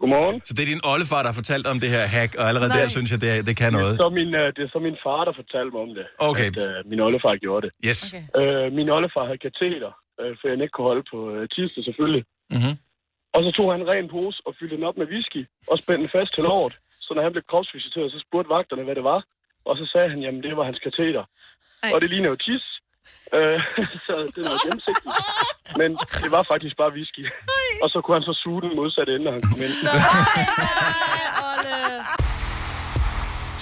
[0.00, 0.36] Godmorgen.
[0.48, 2.80] Så det er din oldefar, der har fortalt om det her hack, og allerede Nej.
[2.80, 3.94] der synes jeg, det, er- det kan noget.
[4.02, 6.06] Så min, øh, det er så min far, der fortalte mig om det.
[6.30, 6.48] Okay.
[6.50, 7.70] At øh, min oldefar gjorde det.
[7.88, 8.00] Yes.
[8.08, 8.22] Okay.
[8.40, 12.24] Øh, min oldefar havde kateter, øh, for han ikke kunne holde på øh, tiste selvfølgelig.
[12.50, 12.74] Mm-hmm.
[13.34, 16.02] Og så tog han en ren pose og fyldte den op med whisky og spændte
[16.02, 16.74] den fast til låret.
[17.04, 19.20] Så når han blev kropsvisiteret, så spurgte vagterne, hvad det var.
[19.68, 21.24] Og så sagde han, jamen det var hans kateter.
[21.82, 21.90] Ej.
[21.94, 22.64] Og det ligner jo tis.
[23.36, 23.60] Øh,
[24.06, 25.16] så det var gennemsigtigt.
[25.80, 25.90] Men
[26.22, 27.24] det var faktisk bare whisky.
[27.82, 29.74] Og så kunne han så suge den modsatte ende, når han kom ind.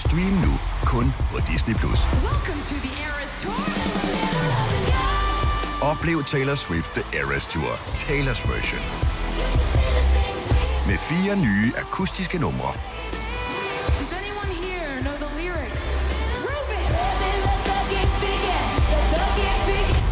[0.05, 0.53] Stream nu
[0.93, 1.75] kun på Disney+.
[1.81, 2.01] Plus.
[5.81, 7.71] Oplev Taylor Swift The Eras Tour,
[8.07, 8.81] Taylor's version.
[10.87, 12.71] Med fire nye akustiske numre.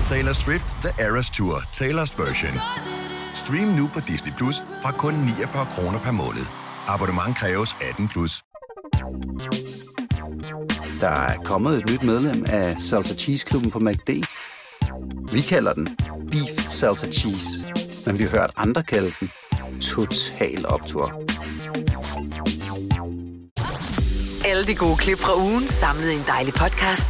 [0.10, 2.60] Taylor Swift The Eras Tour, Taylor's version.
[3.34, 6.46] Stream nu på Disney Plus fra kun 49 kroner per måned.
[6.88, 8.44] Abonnement kræves 18 plus.
[11.00, 14.10] Der er kommet et nyt medlem af Salsa Cheese Klubben på MACD.
[15.34, 15.98] Vi kalder den
[16.32, 17.50] Beef Salsa Cheese,
[18.06, 19.32] men vi har hørt andre kalde den
[19.82, 21.14] Total Optor.
[24.46, 27.08] Alle de gode klip fra ugen samlet i en dejlig podcast.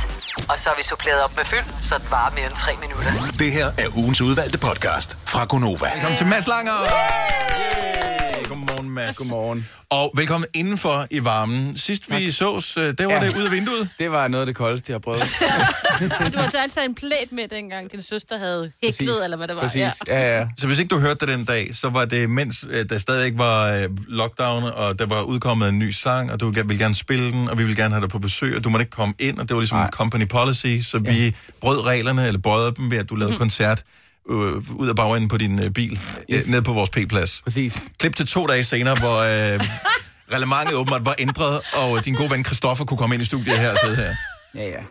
[0.49, 3.11] Og så har vi suppleret op med fyld, så det varer mere end tre minutter.
[3.39, 5.93] Det her er ugens udvalgte podcast fra Gonova.
[5.93, 6.73] Velkommen til Mads Langer.
[6.73, 8.12] Yay!
[8.93, 9.17] Mads.
[9.17, 9.67] Godmorgen.
[9.89, 11.77] Og velkommen indenfor i varmen.
[11.77, 13.19] Sidst vi sås, øh, det var Ja.
[13.19, 13.89] det ud af vinduet.
[13.99, 15.21] Det var noget af det koldeste, jeg har prøvet.
[16.33, 19.23] Du har altså en plæt med dengang, din søster havde hæklet, Præcis.
[19.23, 19.61] eller hvad det var.
[19.61, 19.79] Præcis.
[19.79, 19.91] Ja.
[20.07, 20.45] Ja, ja.
[20.57, 23.33] Så hvis ikke du hørte det den dag, så var det mens øh, der stadigvæk
[23.37, 27.31] var øh, lockdown, og der var udkommet en ny sang, og du ville gerne spille
[27.31, 29.37] den, og vi ville gerne have dig på besøg, og du måtte ikke komme ind,
[29.39, 29.85] og det var ligesom Nej.
[29.85, 33.83] en company policy, så vi brød reglerne, eller bøjede dem ved, at du lavede koncert
[34.29, 35.99] øh, ud af bagenden på din øh, bil, yes.
[36.31, 36.47] Yes.
[36.49, 37.41] ned på vores P-plads.
[37.43, 37.77] Præcis.
[37.99, 39.59] Klip til to dage senere, hvor øh,
[40.33, 43.71] reglementet åbenbart var ændret, og din gode ven Christoffer kunne komme ind i studiet her
[43.71, 44.15] og sidde her.
[44.55, 44.81] Ja, ja.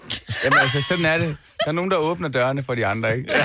[0.45, 1.37] Jamen altså, sådan er det.
[1.65, 3.33] Der er nogen, der åbner dørene for de andre, ikke?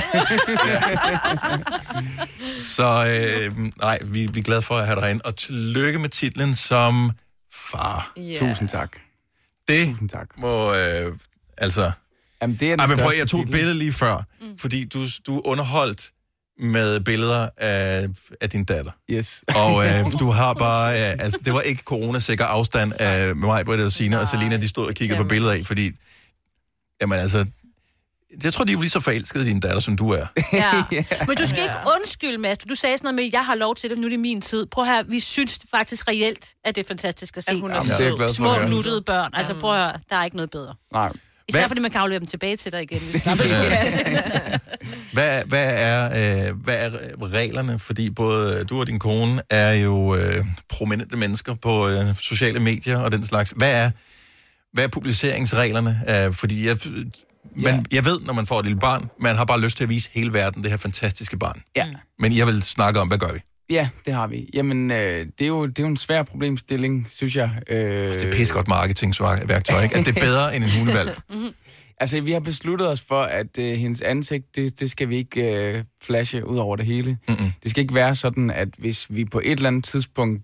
[2.76, 6.10] Så øh, nej, vi, vi er glade for at have dig herinde, og tillykke med
[6.10, 7.12] titlen som
[7.54, 8.12] far.
[8.17, 8.39] Ja.
[8.39, 8.97] Tusind tak.
[9.67, 10.28] Det Tusind tak.
[10.38, 11.15] må, øh,
[11.58, 11.91] altså...
[12.41, 14.58] Jamen, det er Ej, men prøv, jeg tog et billede lige før, mm.
[14.58, 16.12] fordi du, du underholdt
[16.60, 18.08] med billeder af,
[18.41, 18.91] af din datter.
[19.10, 19.43] Yes.
[19.47, 23.86] Og øh, du har bare, øh, altså det var ikke coronasikker afstand af mig, Britta
[23.86, 25.91] og Signe og Selina, de stod og kiggede på billeder af, fordi,
[27.02, 27.45] jamen altså,
[28.43, 30.26] jeg tror, de er lige så forelskede i din datter, som du er.
[30.54, 30.84] Ja.
[31.28, 32.58] Men du skal ikke undskylde, Mads.
[32.58, 34.65] Du sagde sådan noget med, jeg har lov til det, nu er det min tid.
[34.65, 37.62] Prøv her, vi synes faktisk reelt, at det er fantastisk at se.
[37.62, 39.32] hun er Jamen, er at Små nuttede børn.
[39.34, 40.76] Altså prøv at høre, der er ikke noget bedre.
[40.93, 41.12] Nej.
[41.49, 44.57] Især Hvad- fordi man kan aflevere dem tilbage til dig igen, hvis er
[45.13, 46.89] Hvad, hvad, er, øh, hvad er
[47.21, 47.79] reglerne?
[47.79, 52.97] Fordi både du og din kone er jo øh, prominente mennesker på øh, sociale medier
[52.97, 53.53] og den slags.
[53.55, 53.91] Hvad er,
[54.73, 56.03] hvad er publiceringsreglerne?
[56.10, 56.77] Øh, fordi jeg,
[57.55, 59.89] man, jeg ved, når man får et lille barn, man har bare lyst til at
[59.89, 61.62] vise hele verden det her fantastiske barn.
[61.75, 61.88] Ja.
[62.19, 63.39] Men jeg vil snakke om, hvad gør vi?
[63.69, 64.49] Ja, det har vi.
[64.53, 67.51] Jamen, øh, det, er jo, det er jo en svær problemstilling, synes jeg.
[67.69, 69.97] Øh, Det er pissegodt marketingsværktøj, ikke?
[69.97, 71.17] At det er bedre end en hundevalg.
[71.99, 75.56] Altså, vi har besluttet os for, at øh, hendes ansigt, det, det skal vi ikke
[75.75, 77.17] øh, flashe ud over det hele.
[77.27, 77.51] Mm-mm.
[77.63, 80.43] Det skal ikke være sådan, at hvis vi på et eller andet tidspunkt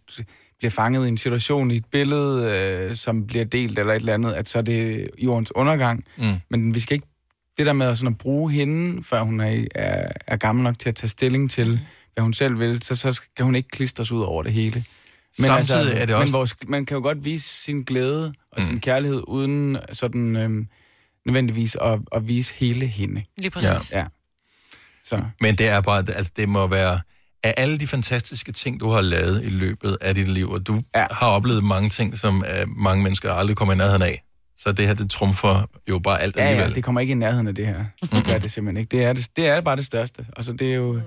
[0.60, 4.14] bliver fanget i en situation i et billede, øh, som bliver delt eller et eller
[4.14, 6.04] andet, at så er det jordens undergang.
[6.18, 6.34] Mm.
[6.50, 7.08] Men vi skal ikke...
[7.58, 10.80] Det der med at, sådan at bruge hende, før hun er, er, er gammel nok
[10.80, 11.80] til at tage stilling til,
[12.14, 14.84] hvad hun selv vil, så, så skal hun ikke klistres ud over det hele.
[15.40, 18.80] Samtidig er det også- Men vores, man kan jo godt vise sin glæde og sin
[18.80, 20.68] kærlighed, uden sådan øhm,
[21.26, 23.24] nødvendigvis at, at vise hele hende.
[23.38, 23.92] Lige præcis.
[23.92, 24.06] Ja.
[25.04, 25.22] Så.
[25.42, 27.00] Men det er bare, altså det må være,
[27.44, 30.84] af alle de fantastiske ting, du har lavet i løbet af dit liv, og du
[30.96, 31.06] ja.
[31.12, 34.24] har oplevet mange ting, som uh, mange mennesker aldrig kommer i nærheden af.
[34.58, 36.70] Så det her, det trumfer jo bare alt Ja, alligevel.
[36.70, 37.86] ja, det kommer ikke i nærheden af det her.
[38.02, 38.98] Det gør det simpelthen ikke.
[38.98, 40.26] Det er, det, det er bare det største.
[40.38, 41.02] Altså, det er jo...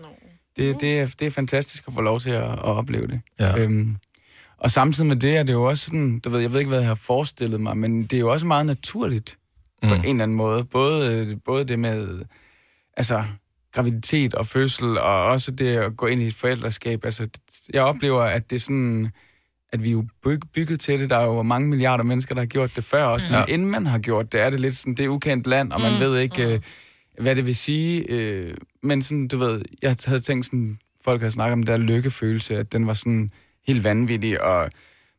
[0.56, 3.20] Det, det, er, det er fantastisk at få lov til at, at opleve det.
[3.40, 3.58] Ja.
[3.62, 3.96] Øhm,
[4.58, 6.78] og samtidig med det er det jo også sådan, du ved, jeg ved ikke, hvad
[6.78, 9.38] jeg har forestillet mig, men det er jo også meget naturligt
[9.82, 9.88] mm.
[9.88, 10.64] på en eller anden måde.
[10.64, 12.24] Både, både det med,
[12.96, 13.24] altså,
[13.72, 17.04] graviditet og fødsel, og også det at gå ind i et forældreskab.
[17.04, 17.28] Altså,
[17.72, 19.08] jeg oplever, at det er sådan,
[19.72, 21.10] at vi er jo byg, bygget til det.
[21.10, 23.26] Der er jo mange milliarder mennesker, der har gjort det før også.
[23.26, 23.32] Mm.
[23.32, 23.54] Men Ja.
[23.54, 25.90] inden man har gjort det, er det lidt sådan, det er ukendt land, og man
[25.92, 25.96] Mm.
[25.98, 26.00] mm.
[26.04, 26.60] ved ikke, øh,
[27.20, 28.04] hvad det vil sige.
[28.08, 31.76] Øh, men sådan, du ved, jeg havde tænkt sådan, folk havde snakket om den der
[31.76, 33.30] lykkefølelse, at den var sådan
[33.66, 34.70] helt vanvittig, og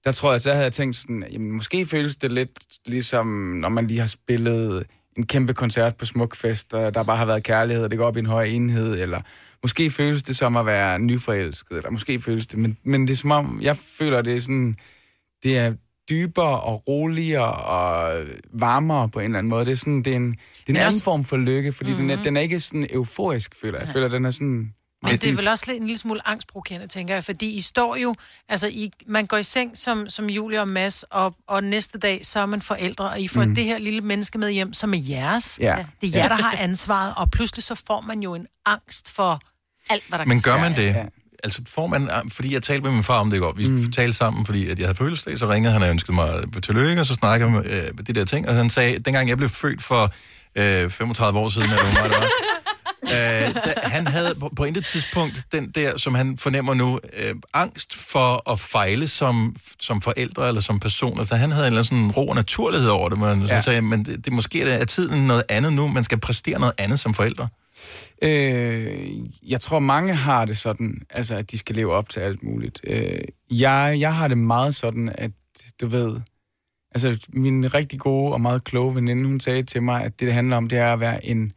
[0.03, 3.27] der tror jeg, så havde jeg tænkt sådan, jamen, måske føles det lidt ligesom,
[3.61, 4.85] når man lige har spillet
[5.17, 8.17] en kæmpe koncert på Smukfest, og der bare har været kærlighed, og det går op
[8.17, 9.21] i en høj enhed, eller
[9.63, 13.15] måske føles det som at være nyforelsket, eller måske føles det, men, men det er
[13.15, 14.77] som om, jeg føler, det er sådan,
[15.43, 15.73] det er
[16.09, 19.65] dybere og roligere og varmere på en eller anden måde.
[19.65, 21.89] Det er sådan, det er en, det er en anden også- form for lykke, fordi
[21.89, 22.07] mm-hmm.
[22.07, 23.85] den, er, den er ikke sådan euforisk, føler jeg.
[23.85, 24.73] Jeg føler, den er sådan...
[25.03, 27.95] Men det er vel også lidt en lille smule angstprovokerende, tænker jeg, fordi I står
[27.95, 28.15] jo,
[28.49, 32.25] altså I, man går i seng som, som Julia og Mads, og, og næste dag,
[32.25, 33.55] så er man forældre, og I får mm.
[33.55, 35.59] Det her lille menneske med hjem, som er jeres.
[35.61, 35.85] Ja.
[36.01, 39.39] Det er jer, der har ansvaret, og pludselig så får man jo en angst for
[39.89, 41.09] alt, hvad der Men kan gør man det?
[41.43, 43.91] Altså får man, fordi jeg talte med min far om det i går, vi mm.
[43.91, 46.29] talte sammen, fordi at jeg havde fødselsdag, så ringede han og ønskede mig
[46.63, 49.49] tillykke, og så snakkede om øh, de der ting, og han sagde, dengang jeg blev
[49.49, 50.13] født for
[50.55, 52.29] øh, 35 år siden, eller hvor meget det var,
[53.13, 57.35] øh, da, han havde på, på intet tidspunkt den der, som han fornemmer nu, øh,
[57.53, 61.19] angst for at fejle som, som forældre eller som person.
[61.19, 63.59] Altså han havde en eller anden sådan ro og naturlighed over det, men ja.
[63.59, 66.73] Så sagde, men det, det måske er tiden noget andet nu, man skal præstere noget
[66.77, 67.47] andet som forældre.
[68.21, 69.09] Øh,
[69.49, 72.81] jeg tror, mange har det sådan, altså, at de skal leve op til alt muligt.
[72.83, 73.19] Øh,
[73.51, 75.31] jeg, jeg har det meget sådan, at
[75.81, 76.19] du ved...
[76.91, 80.33] Altså, min rigtig gode og meget kloge veninde, hun sagde til mig, at det, det
[80.33, 81.51] handler om, det er at være en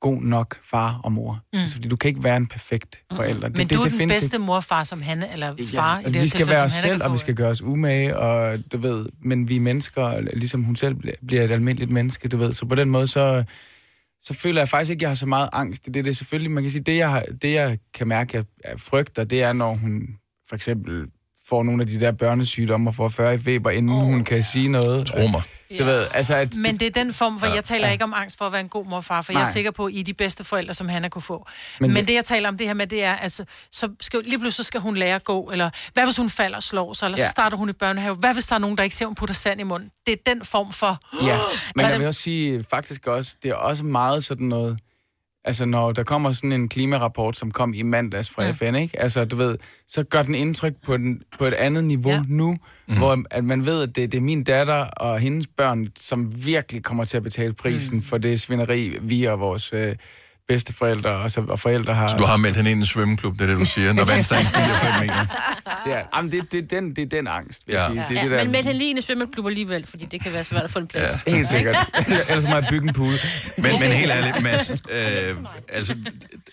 [0.00, 1.40] god nok far og mor.
[1.52, 1.58] Mm.
[1.58, 3.48] Altså, fordi du kan ikke være en perfekt forælder.
[3.48, 6.14] Men du er den bedste mor og far som Hanne, eller far i og det
[6.14, 9.06] her vi skal være os selv, og vi skal gøre os umage, og du ved,
[9.22, 12.52] men vi er mennesker, ligesom hun selv bliver- bliver et almindeligt menneske, du ved.
[12.52, 13.44] Så på den måde, så,
[14.26, 16.04] så føler jeg faktisk ikke, at jeg har så meget angst Det det.
[16.04, 18.80] Det er selvfølgelig, man kan sige, det jeg, har, det jeg kan mærke, at jeg
[18.80, 21.06] frygter, det er, når hun for eksempel
[21.48, 24.42] får nogle af de der børnesygdomme og får 40 i feber, inden oh, hun kan
[24.42, 25.06] sige noget.
[25.06, 25.42] Tro mig.
[25.78, 26.56] Du ved, altså at...
[26.56, 27.54] Men det er den form, for Ja.
[27.54, 29.40] jeg taler ikke om angst for at være en god mor og far, for Nej.
[29.40, 31.46] jeg er sikker på, at I er de bedste forældre, som Hanna kunne få.
[31.80, 34.38] Men Men, det- jeg taler om det her med, det er, altså, så skal, lige
[34.38, 37.06] pludselig så skal hun lære at gå, eller hvad hvis hun falder og slår sig,
[37.06, 37.22] eller ja.
[37.22, 37.26] Ja.
[37.28, 38.14] så starter hun i børnehave.
[38.14, 39.90] Hvad hvis der er nogen, der ikke ser, hun putter sand i munden?
[40.06, 40.98] Det er den form for...
[41.26, 41.38] Ja,
[41.74, 44.78] men Altså- jeg vil også sige, faktisk også, det er også meget sådan noget,
[45.46, 48.50] altså når der kommer sådan en klimarapport, som kom i mandags fra Ja.
[48.50, 49.00] FN, ikke?
[49.00, 52.22] Altså du ved, så gør den indtryk på, den, på et andet niveau ja.
[52.28, 52.56] nu,
[52.88, 52.96] mm.
[52.96, 56.82] hvor at man ved, at det, det er min datter og hendes børn, som virkelig
[56.82, 58.02] kommer til at betale prisen mm.
[58.02, 59.94] for det svineri, vi og vores øh,
[60.48, 62.08] bedsteforældre og, så, og forældre har...
[62.08, 64.04] Så du har meldt hende ind i en svømmeklub, det er det, du siger, når
[64.04, 65.26] vandstanden stiger 5 meter.
[65.86, 67.80] Ja, jamen, det, det, er den, det er den angst, vil Ja.
[67.82, 68.04] jeg sige.
[68.08, 68.44] Det er ja, det der...
[68.44, 70.78] men meld hende lige ind i svømmeklub alligevel, fordi det kan være svært at få
[70.78, 71.20] en plads.
[71.26, 71.32] Ja.
[71.36, 71.76] Helt sikkert.
[72.30, 73.12] Ellers må jeg bygge en pool.
[73.56, 75.36] Men, men helt ærligt, Mads, øh,
[75.68, 75.94] altså,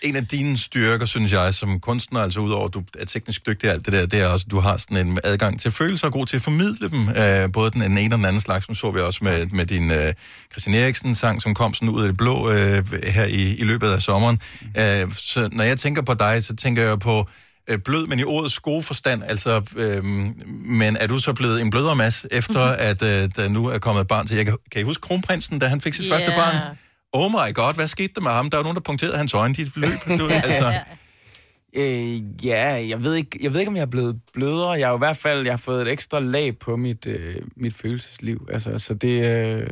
[0.02, 3.68] en af dine styrker, synes jeg, som kunstner, altså udover at du er teknisk dygtig
[3.68, 6.06] og alt det der, det er også, at du har sådan en adgang til følelser
[6.06, 7.08] og god til at formidle dem.
[7.08, 9.90] Øh, både den ene og den anden slags, som så vi også med, med din
[9.90, 10.12] øh,
[10.52, 14.02] Christian Eriksen-sang, som kom sådan ud af det blå øh, her i, i løbet af
[14.02, 14.40] sommeren.
[14.78, 17.26] Øh, så når jeg tænker på dig, så tænker jeg på
[17.70, 19.22] øh, blød, men i ordets gode forstand.
[19.26, 20.04] Altså, øh,
[20.66, 22.76] men er du så blevet en blødere masse, efter Mhm.
[22.78, 24.36] at øh, der nu er kommet et barn til?
[24.36, 26.14] Jeg kan, kan I huske kronprinsen, da han fik sit Ja.
[26.14, 26.76] første barn?
[27.12, 28.50] Oh my god, hvad skete der med ham?
[28.50, 30.18] Der var nogen, der punkterede hans øjne, de løb.
[30.18, 30.78] Du, altså,
[31.76, 34.70] Øh, ja, jeg ved, ikke, jeg ved ikke, om jeg er blevet blødere.
[34.72, 37.36] Jeg har jo i hvert fald jeg har fået et ekstra lag på mit, øh,
[37.56, 38.48] mit følelsesliv.
[38.52, 39.24] Altså, så det...
[39.24, 39.68] Øh,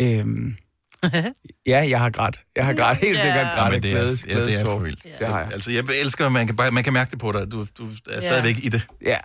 [0.00, 0.26] øh,
[1.66, 2.40] ja, jeg har grædt.
[2.56, 3.72] Jeg har grædt helt sikkert ja, grædt.
[3.72, 5.02] men det er, glædes- ja, det er for vildt.
[5.18, 5.48] Det har jeg.
[5.52, 7.52] Altså, jeg elsker, at man kan, bare, man kan mærke det på dig.
[7.52, 8.82] Du, du er stadigvæk i det.
[9.02, 9.16] Ja, Ja,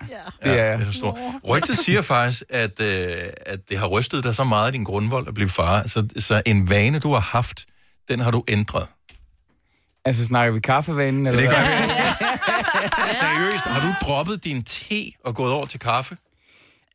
[0.49, 0.79] det er jeg.
[0.79, 1.19] det er så stort.
[1.49, 3.07] Rygtet siger faktisk, at, øh,
[3.45, 5.87] at det har rystet dig så meget af din grundvold at blive far.
[5.87, 7.65] Så, så en vane, du har haft,
[8.09, 8.87] den har du ændret.
[10.05, 11.27] Altså, snakker vi kaffevanen?
[11.27, 11.57] Eller Det hvad?
[11.57, 11.93] gør vi.
[13.21, 16.17] Seriøst, har du droppet din te og gået over til kaffe?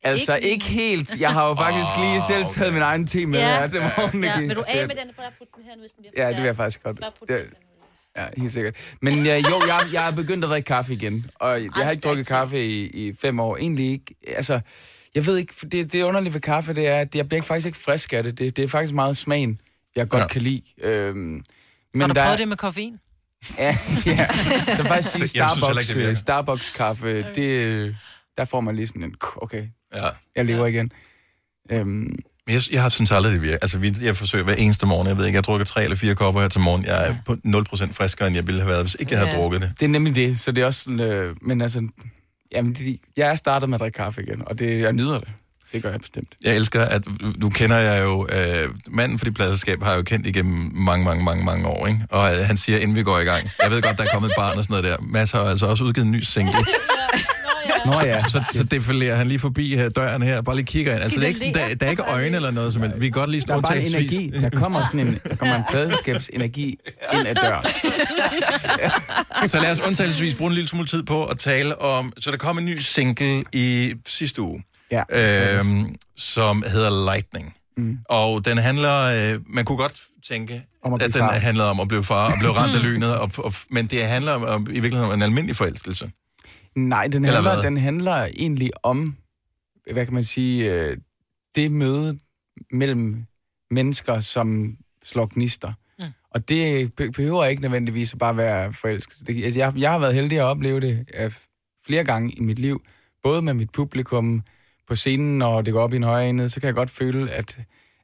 [0.04, 1.20] Altså, ikke helt.
[1.20, 4.24] Jeg har jo faktisk Åh, lige selv taget min egen te med her til morgen.
[4.24, 4.48] Ja, ikke?
[4.48, 5.06] vil du af jeg- med den?
[5.16, 7.00] Bare putte den her nu, hvis den bliver Ja, det vil jeg faktisk godt.
[7.00, 7.46] Bare putte Det,
[8.16, 8.76] ja, helt sikkert.
[9.02, 11.30] Men ja, jo, jeg, jeg er begyndt at drikke kaffe igen.
[11.34, 13.56] Og jeg har ikke drukket kaffe i, i fem år.
[13.56, 14.14] Egentlig ikke.
[14.36, 14.60] Altså,
[15.14, 17.66] jeg ved ikke, for det, det underlige ved kaffe, det er, at jeg bliver faktisk
[17.66, 18.38] ikke frisk af det.
[18.38, 19.60] Det, det er faktisk meget smagen,
[19.96, 20.22] jeg godt Ja.
[20.24, 20.28] ja.
[20.28, 20.62] kan lide.
[20.82, 22.98] Øhm, Men har du der, prøvet det med koffein?
[23.58, 24.28] Ja, ja.
[24.76, 27.94] Så faktisk sige Starbucks, ikke, det øh, Starbucks kaffe, det, øh,
[28.36, 29.62] der får man lige sådan en, okay,
[29.94, 30.08] Ja.
[30.36, 30.90] jeg lever igen.
[31.70, 32.14] Øhm,
[32.48, 33.58] jeg, jeg har synes aldrig, det virker.
[33.62, 35.08] Altså, vi, jeg forsøger hver eneste morgen.
[35.08, 36.84] Jeg ved ikke, jeg drukker tre eller fire kopper her til morgen.
[36.84, 39.40] Jeg er på 0% friskere, end jeg ville have været, hvis ikke jeg havde Ja.
[39.40, 39.70] drukket det.
[39.80, 41.88] det er nemlig det, så det er også sådan, øh, men altså,
[42.52, 45.28] jamen, det, jeg er startet med at drikke kaffe igen, og det, jeg nyder det.
[45.72, 46.28] Det gør jeg bestemt.
[46.44, 47.02] Jeg elsker, at
[47.36, 51.04] nu kender jeg jo, øh, manden for de pladselskab har jeg jo kendt igennem mange,
[51.04, 52.00] mange, mange, mange år, ikke?
[52.10, 54.28] Og øh, han siger, inden vi går i gang, jeg ved godt, der er kommet
[54.30, 55.06] et barn og sådan noget der.
[55.06, 56.54] Mads har altså også udgivet en ny single.
[57.86, 61.02] Nå ja, Så, så defilerer han lige forbi her, døren her, bare lige kigger ind.
[61.02, 63.10] Altså, det er ikke, sådan, der, der er ikke øjne eller noget, som vi kan
[63.10, 64.30] godt lige der sådan er bare en energi.
[64.42, 66.78] Der kommer sådan en, der kommer en pladeskabsenergi
[67.12, 67.66] ind ad døren.
[69.48, 72.12] Så lad os undtagelsesvis bruge en lille smule tid på at tale om...
[72.18, 75.02] Så der kom en ny single i sidste uge, Ja.
[75.58, 77.54] øhm, som hedder Lightning.
[77.76, 77.98] Mm.
[78.08, 79.00] Og den handler...
[79.34, 81.32] Øh, man kunne godt tænke, Om at at den far.
[81.32, 83.16] handler om at blive far og blive ramt af lynet.
[83.16, 86.10] Og, og, men det handler om, om, i virkeligheden om en almindelig forelskelse.
[86.76, 89.16] Nej, den handler, den handler egentlig om,
[89.92, 90.96] hvad kan man sige, øh,
[91.54, 92.18] det møde
[92.70, 93.24] mellem
[93.70, 95.72] mennesker, som slår gnister.
[95.98, 96.04] Mm.
[96.30, 99.26] Og det be- behøver ikke nødvendigvis at bare være forelsket.
[99.26, 101.30] Det, altså, jeg, jeg har været heldig at opleve det øh,
[101.86, 102.84] flere gange i mit liv,
[103.22, 104.42] både med mit publikum
[104.88, 107.30] på scenen, når det går op i en højere enhed, så kan jeg godt føle,
[107.30, 107.58] at,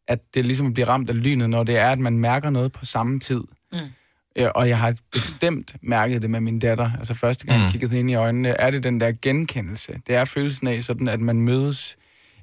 [0.08, 2.84] at det ligesom bliver ramt af lynet, når det er, at man mærker noget på
[2.84, 3.40] samme tid.
[3.72, 3.78] Mm.
[4.36, 6.90] Ja, og jeg har bestemt mærket det med min datter.
[6.98, 7.72] Altså første gang, jeg Mm.
[7.72, 10.00] kiggede hende i øjnene, er det den der genkendelse.
[10.06, 11.96] Det er følelsen af sådan, at man mødes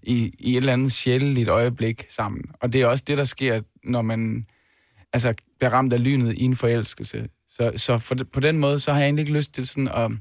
[0.03, 2.43] i, i et eller andet sjældent øjeblik sammen.
[2.61, 4.45] Og det er også det, der sker, når man
[5.13, 7.27] altså, bliver ramt af lynet i en forelskelse.
[7.49, 10.11] Så, så for, på den måde, så har jeg egentlig ikke lyst til sådan at,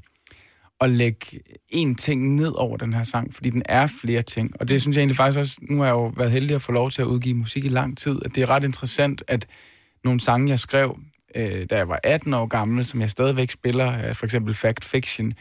[0.81, 1.39] at lægge
[1.73, 4.51] én ting ned over den her sang, fordi den er flere ting.
[4.59, 6.71] Og det synes jeg egentlig faktisk også, nu har jeg jo været heldig at få
[6.71, 9.47] lov til at udgive musik i lang tid, at det er ret interessant, at
[10.03, 10.97] nogle sange, jeg skrev,
[11.35, 14.85] øh, da jeg var 18 år gammel, som jeg stadigvæk spiller, øh, for eksempel Fact
[14.85, 15.33] Fiction,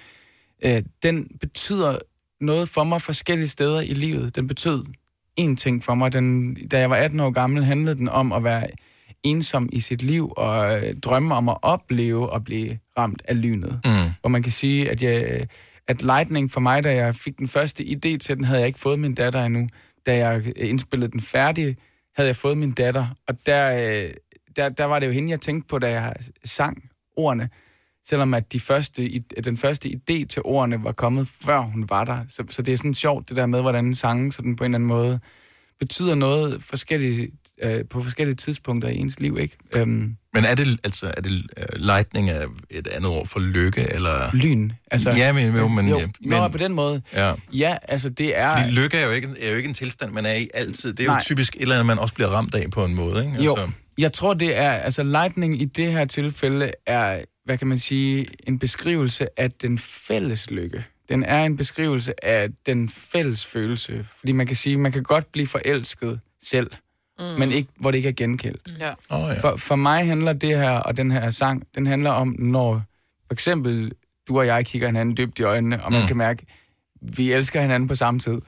[0.64, 1.99] øh, den betyder
[2.40, 4.37] noget for mig forskellige steder i livet.
[4.37, 4.85] Den betød
[5.40, 6.12] én ting for mig.
[6.12, 8.66] Den, da jeg var 18 år gammel, handlede den om at være
[9.22, 13.81] ensom i sit liv og øh, drømme om at opleve at blive ramt af lynet.
[13.85, 13.90] Mm.
[14.20, 15.46] Hvor man kan sige, at, jeg,
[15.88, 18.79] at Lightning for mig, da jeg fik den første idé til den, havde jeg ikke
[18.79, 19.68] fået min datter endnu.
[20.07, 21.77] Da jeg øh, indspillede den færdig,
[22.16, 23.07] havde jeg fået min datter.
[23.29, 24.11] Og der, øh,
[24.57, 26.14] der, der var det jo hende, jeg tænkte på, da jeg
[26.45, 27.49] sang ordene.
[28.05, 32.25] Selvom at de første, den første idé til ordene var kommet, før hun var der.
[32.29, 34.77] Så, så det er sådan sjovt, det der med, hvordan sangen sådan på en eller
[34.77, 35.21] anden måde
[35.79, 37.31] betyder noget forskellige,
[37.62, 39.57] øh, på forskellige tidspunkter i ens liv, ikke?
[39.77, 43.87] Øhm, men er det, altså, er det uh, lightning er et andet ord for lykke,
[43.94, 44.31] eller...
[44.35, 44.70] lyn.
[44.90, 47.03] Altså, ja, men, jo, men, jo, ja, Nå, men på den måde.
[47.12, 47.35] ja.
[47.53, 48.57] Ja, altså det er...
[48.57, 50.92] Fordi lykke er jo, ikke, er jo ikke en tilstand, man er i altid.
[50.92, 51.22] Det er jo Nej.
[51.22, 53.42] typisk et eller andet, man også bliver ramt af på en måde, ikke?
[53.42, 54.70] Jo, Altså, jeg tror, det er...
[54.70, 59.79] Altså, lightning i det her tilfælde er, hvad kan man sige, en beskrivelse af den
[59.79, 60.85] fælles lykke.
[61.09, 64.07] Den er en beskrivelse af den fælles følelse.
[64.18, 66.70] Fordi man kan sige, man kan godt blive forelsket selv,
[67.18, 67.24] Mm.
[67.24, 68.61] men ikke, hvor det ikke er genkendt.
[68.79, 68.92] Ja.
[69.11, 69.40] Oh, ja.
[69.40, 72.83] For, for mig handler det her, og den her sang, den handler om, når
[73.26, 73.92] for eksempel
[74.29, 76.07] du og jeg kigger hinanden dybt i øjnene, og man Mm.
[76.07, 76.46] kan mærke,
[77.02, 78.33] vi elsker hinanden på samme tid.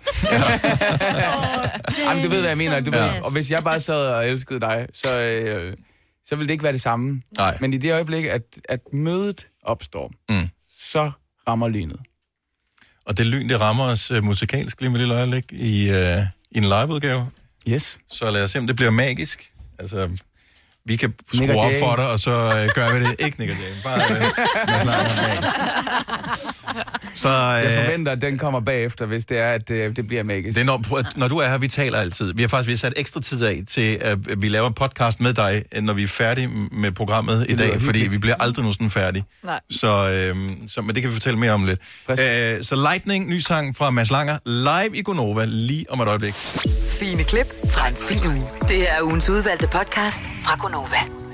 [1.98, 2.80] Jamen, du ved, hvad jeg mener.
[2.80, 3.20] Du ved, Ja.
[3.24, 5.76] og hvis jeg bare sad og elskede dig, så, øh,
[6.26, 7.22] så ville det ikke være det samme.
[7.36, 7.56] Nej.
[7.60, 10.48] Men i det øjeblik, at, at mødet opstår, Mm.
[10.78, 11.10] så
[11.48, 12.00] rammer lynet.
[13.06, 15.96] Og det lyn, det rammer os uh, musikalsk lige med lille øjeblik i, uh,
[16.50, 17.26] i en liveudgave.
[17.68, 17.98] Yes.
[18.08, 19.52] Så lad os se, om det bliver magisk.
[19.78, 20.10] Altså,
[20.84, 21.80] vi kan Nick skrue op Jay.
[21.80, 23.16] for dig, og så uh, gør vi det.
[23.18, 24.16] Ikke Nick og Jay, bare uh,
[27.14, 30.22] Så Jeg uh, forventer, at den kommer bagefter, hvis det er, at det, det bliver
[30.22, 30.54] magisk.
[30.54, 32.34] det er når, prøv når du er her, vi taler altid.
[32.34, 35.20] Vi har faktisk vi har sat ekstra tid af til, at vi laver en podcast
[35.20, 38.62] med dig, når vi er færdige med programmet i lyder dag, fordi vi bliver aldrig
[38.62, 39.24] nogensinde færdige.
[39.44, 39.60] Nej.
[39.70, 41.80] Så, øhm, så men det kan vi fortælle mere om lidt.
[42.10, 46.34] Øh, så Lightning, ny sang fra Mads Langer, live i Gonova, lige om et øjeblik.
[47.00, 48.48] Fine klip fra en fin uge.
[48.68, 51.27] Det er ugens udvalgte podcast fra Gonova.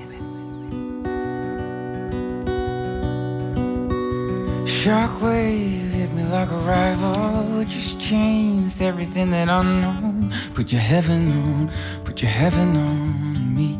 [4.85, 7.65] Shockwave hit me like a rival.
[7.65, 10.31] Just changed everything that I know.
[10.53, 11.71] Put your heaven on,
[12.05, 13.79] put your heaven on me.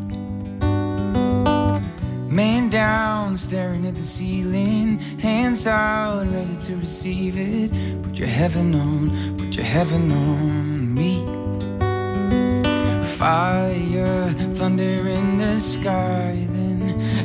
[2.27, 4.97] Man down, staring at the ceiling.
[5.19, 8.01] Hands out, ready to receive it.
[8.01, 11.23] Put your heaven on, put your heaven on me.
[13.05, 16.74] Fire, thunder in the sky, then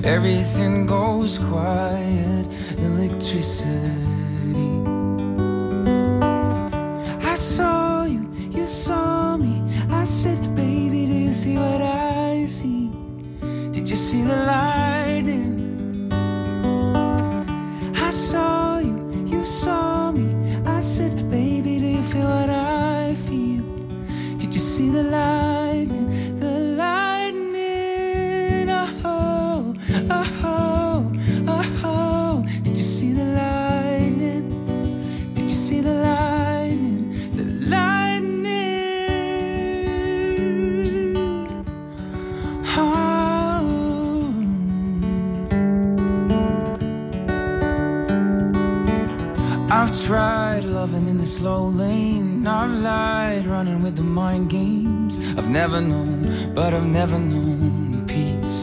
[0.04, 2.46] everything goes quiet.
[2.78, 3.70] Electricity.
[7.22, 9.62] I saw you, you saw me.
[9.90, 12.90] I said, baby, do you see what I see?
[13.72, 16.10] Did you see the lightning?
[17.96, 20.56] I saw you, you saw me.
[20.66, 23.64] I said, baby, do you feel what I feel?
[24.38, 25.49] Did you see the lightning?
[50.10, 52.44] Tried loving in the slow lane.
[52.44, 55.20] I've lied running with the mind games.
[55.38, 58.56] I've never known, but I've never known peace.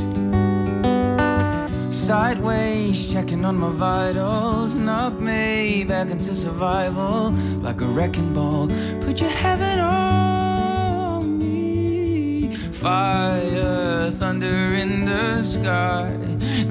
[1.89, 4.75] Sideways, checking on my vitals.
[4.75, 7.31] Knock me back into survival
[7.61, 8.67] like a wrecking ball.
[9.05, 12.51] Put your heaven on me.
[12.83, 16.11] Fire, thunder in the sky.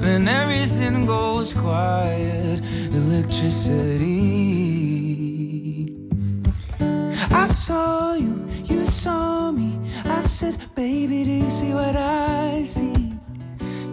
[0.05, 2.61] Then everything goes quiet.
[2.93, 4.66] Electricity.
[7.31, 9.79] I saw you, you saw me.
[10.05, 13.13] I said, baby, do you see what I see?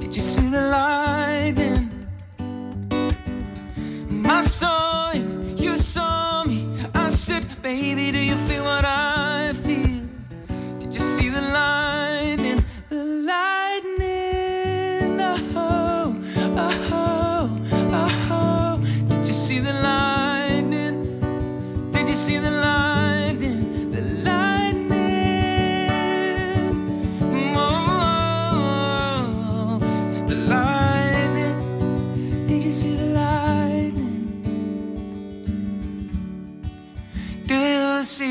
[0.01, 1.90] Did you see the lightning?
[4.27, 6.68] I saw you, you saw me.
[6.94, 9.13] I said, baby, do you feel what I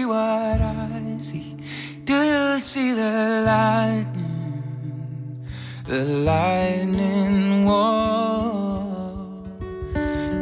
[0.04, 1.56] see what I see?
[2.04, 5.46] Do you see the lightning?
[5.88, 9.48] The lightning wall.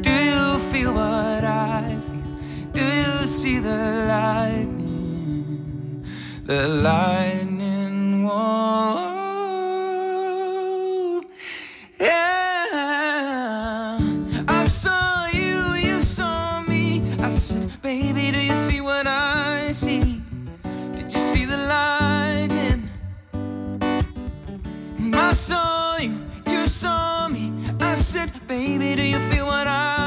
[0.02, 2.40] Do you feel what I feel?
[2.74, 6.06] Do you see the lightning?
[6.46, 7.31] The lightning
[28.96, 30.01] do you feel what I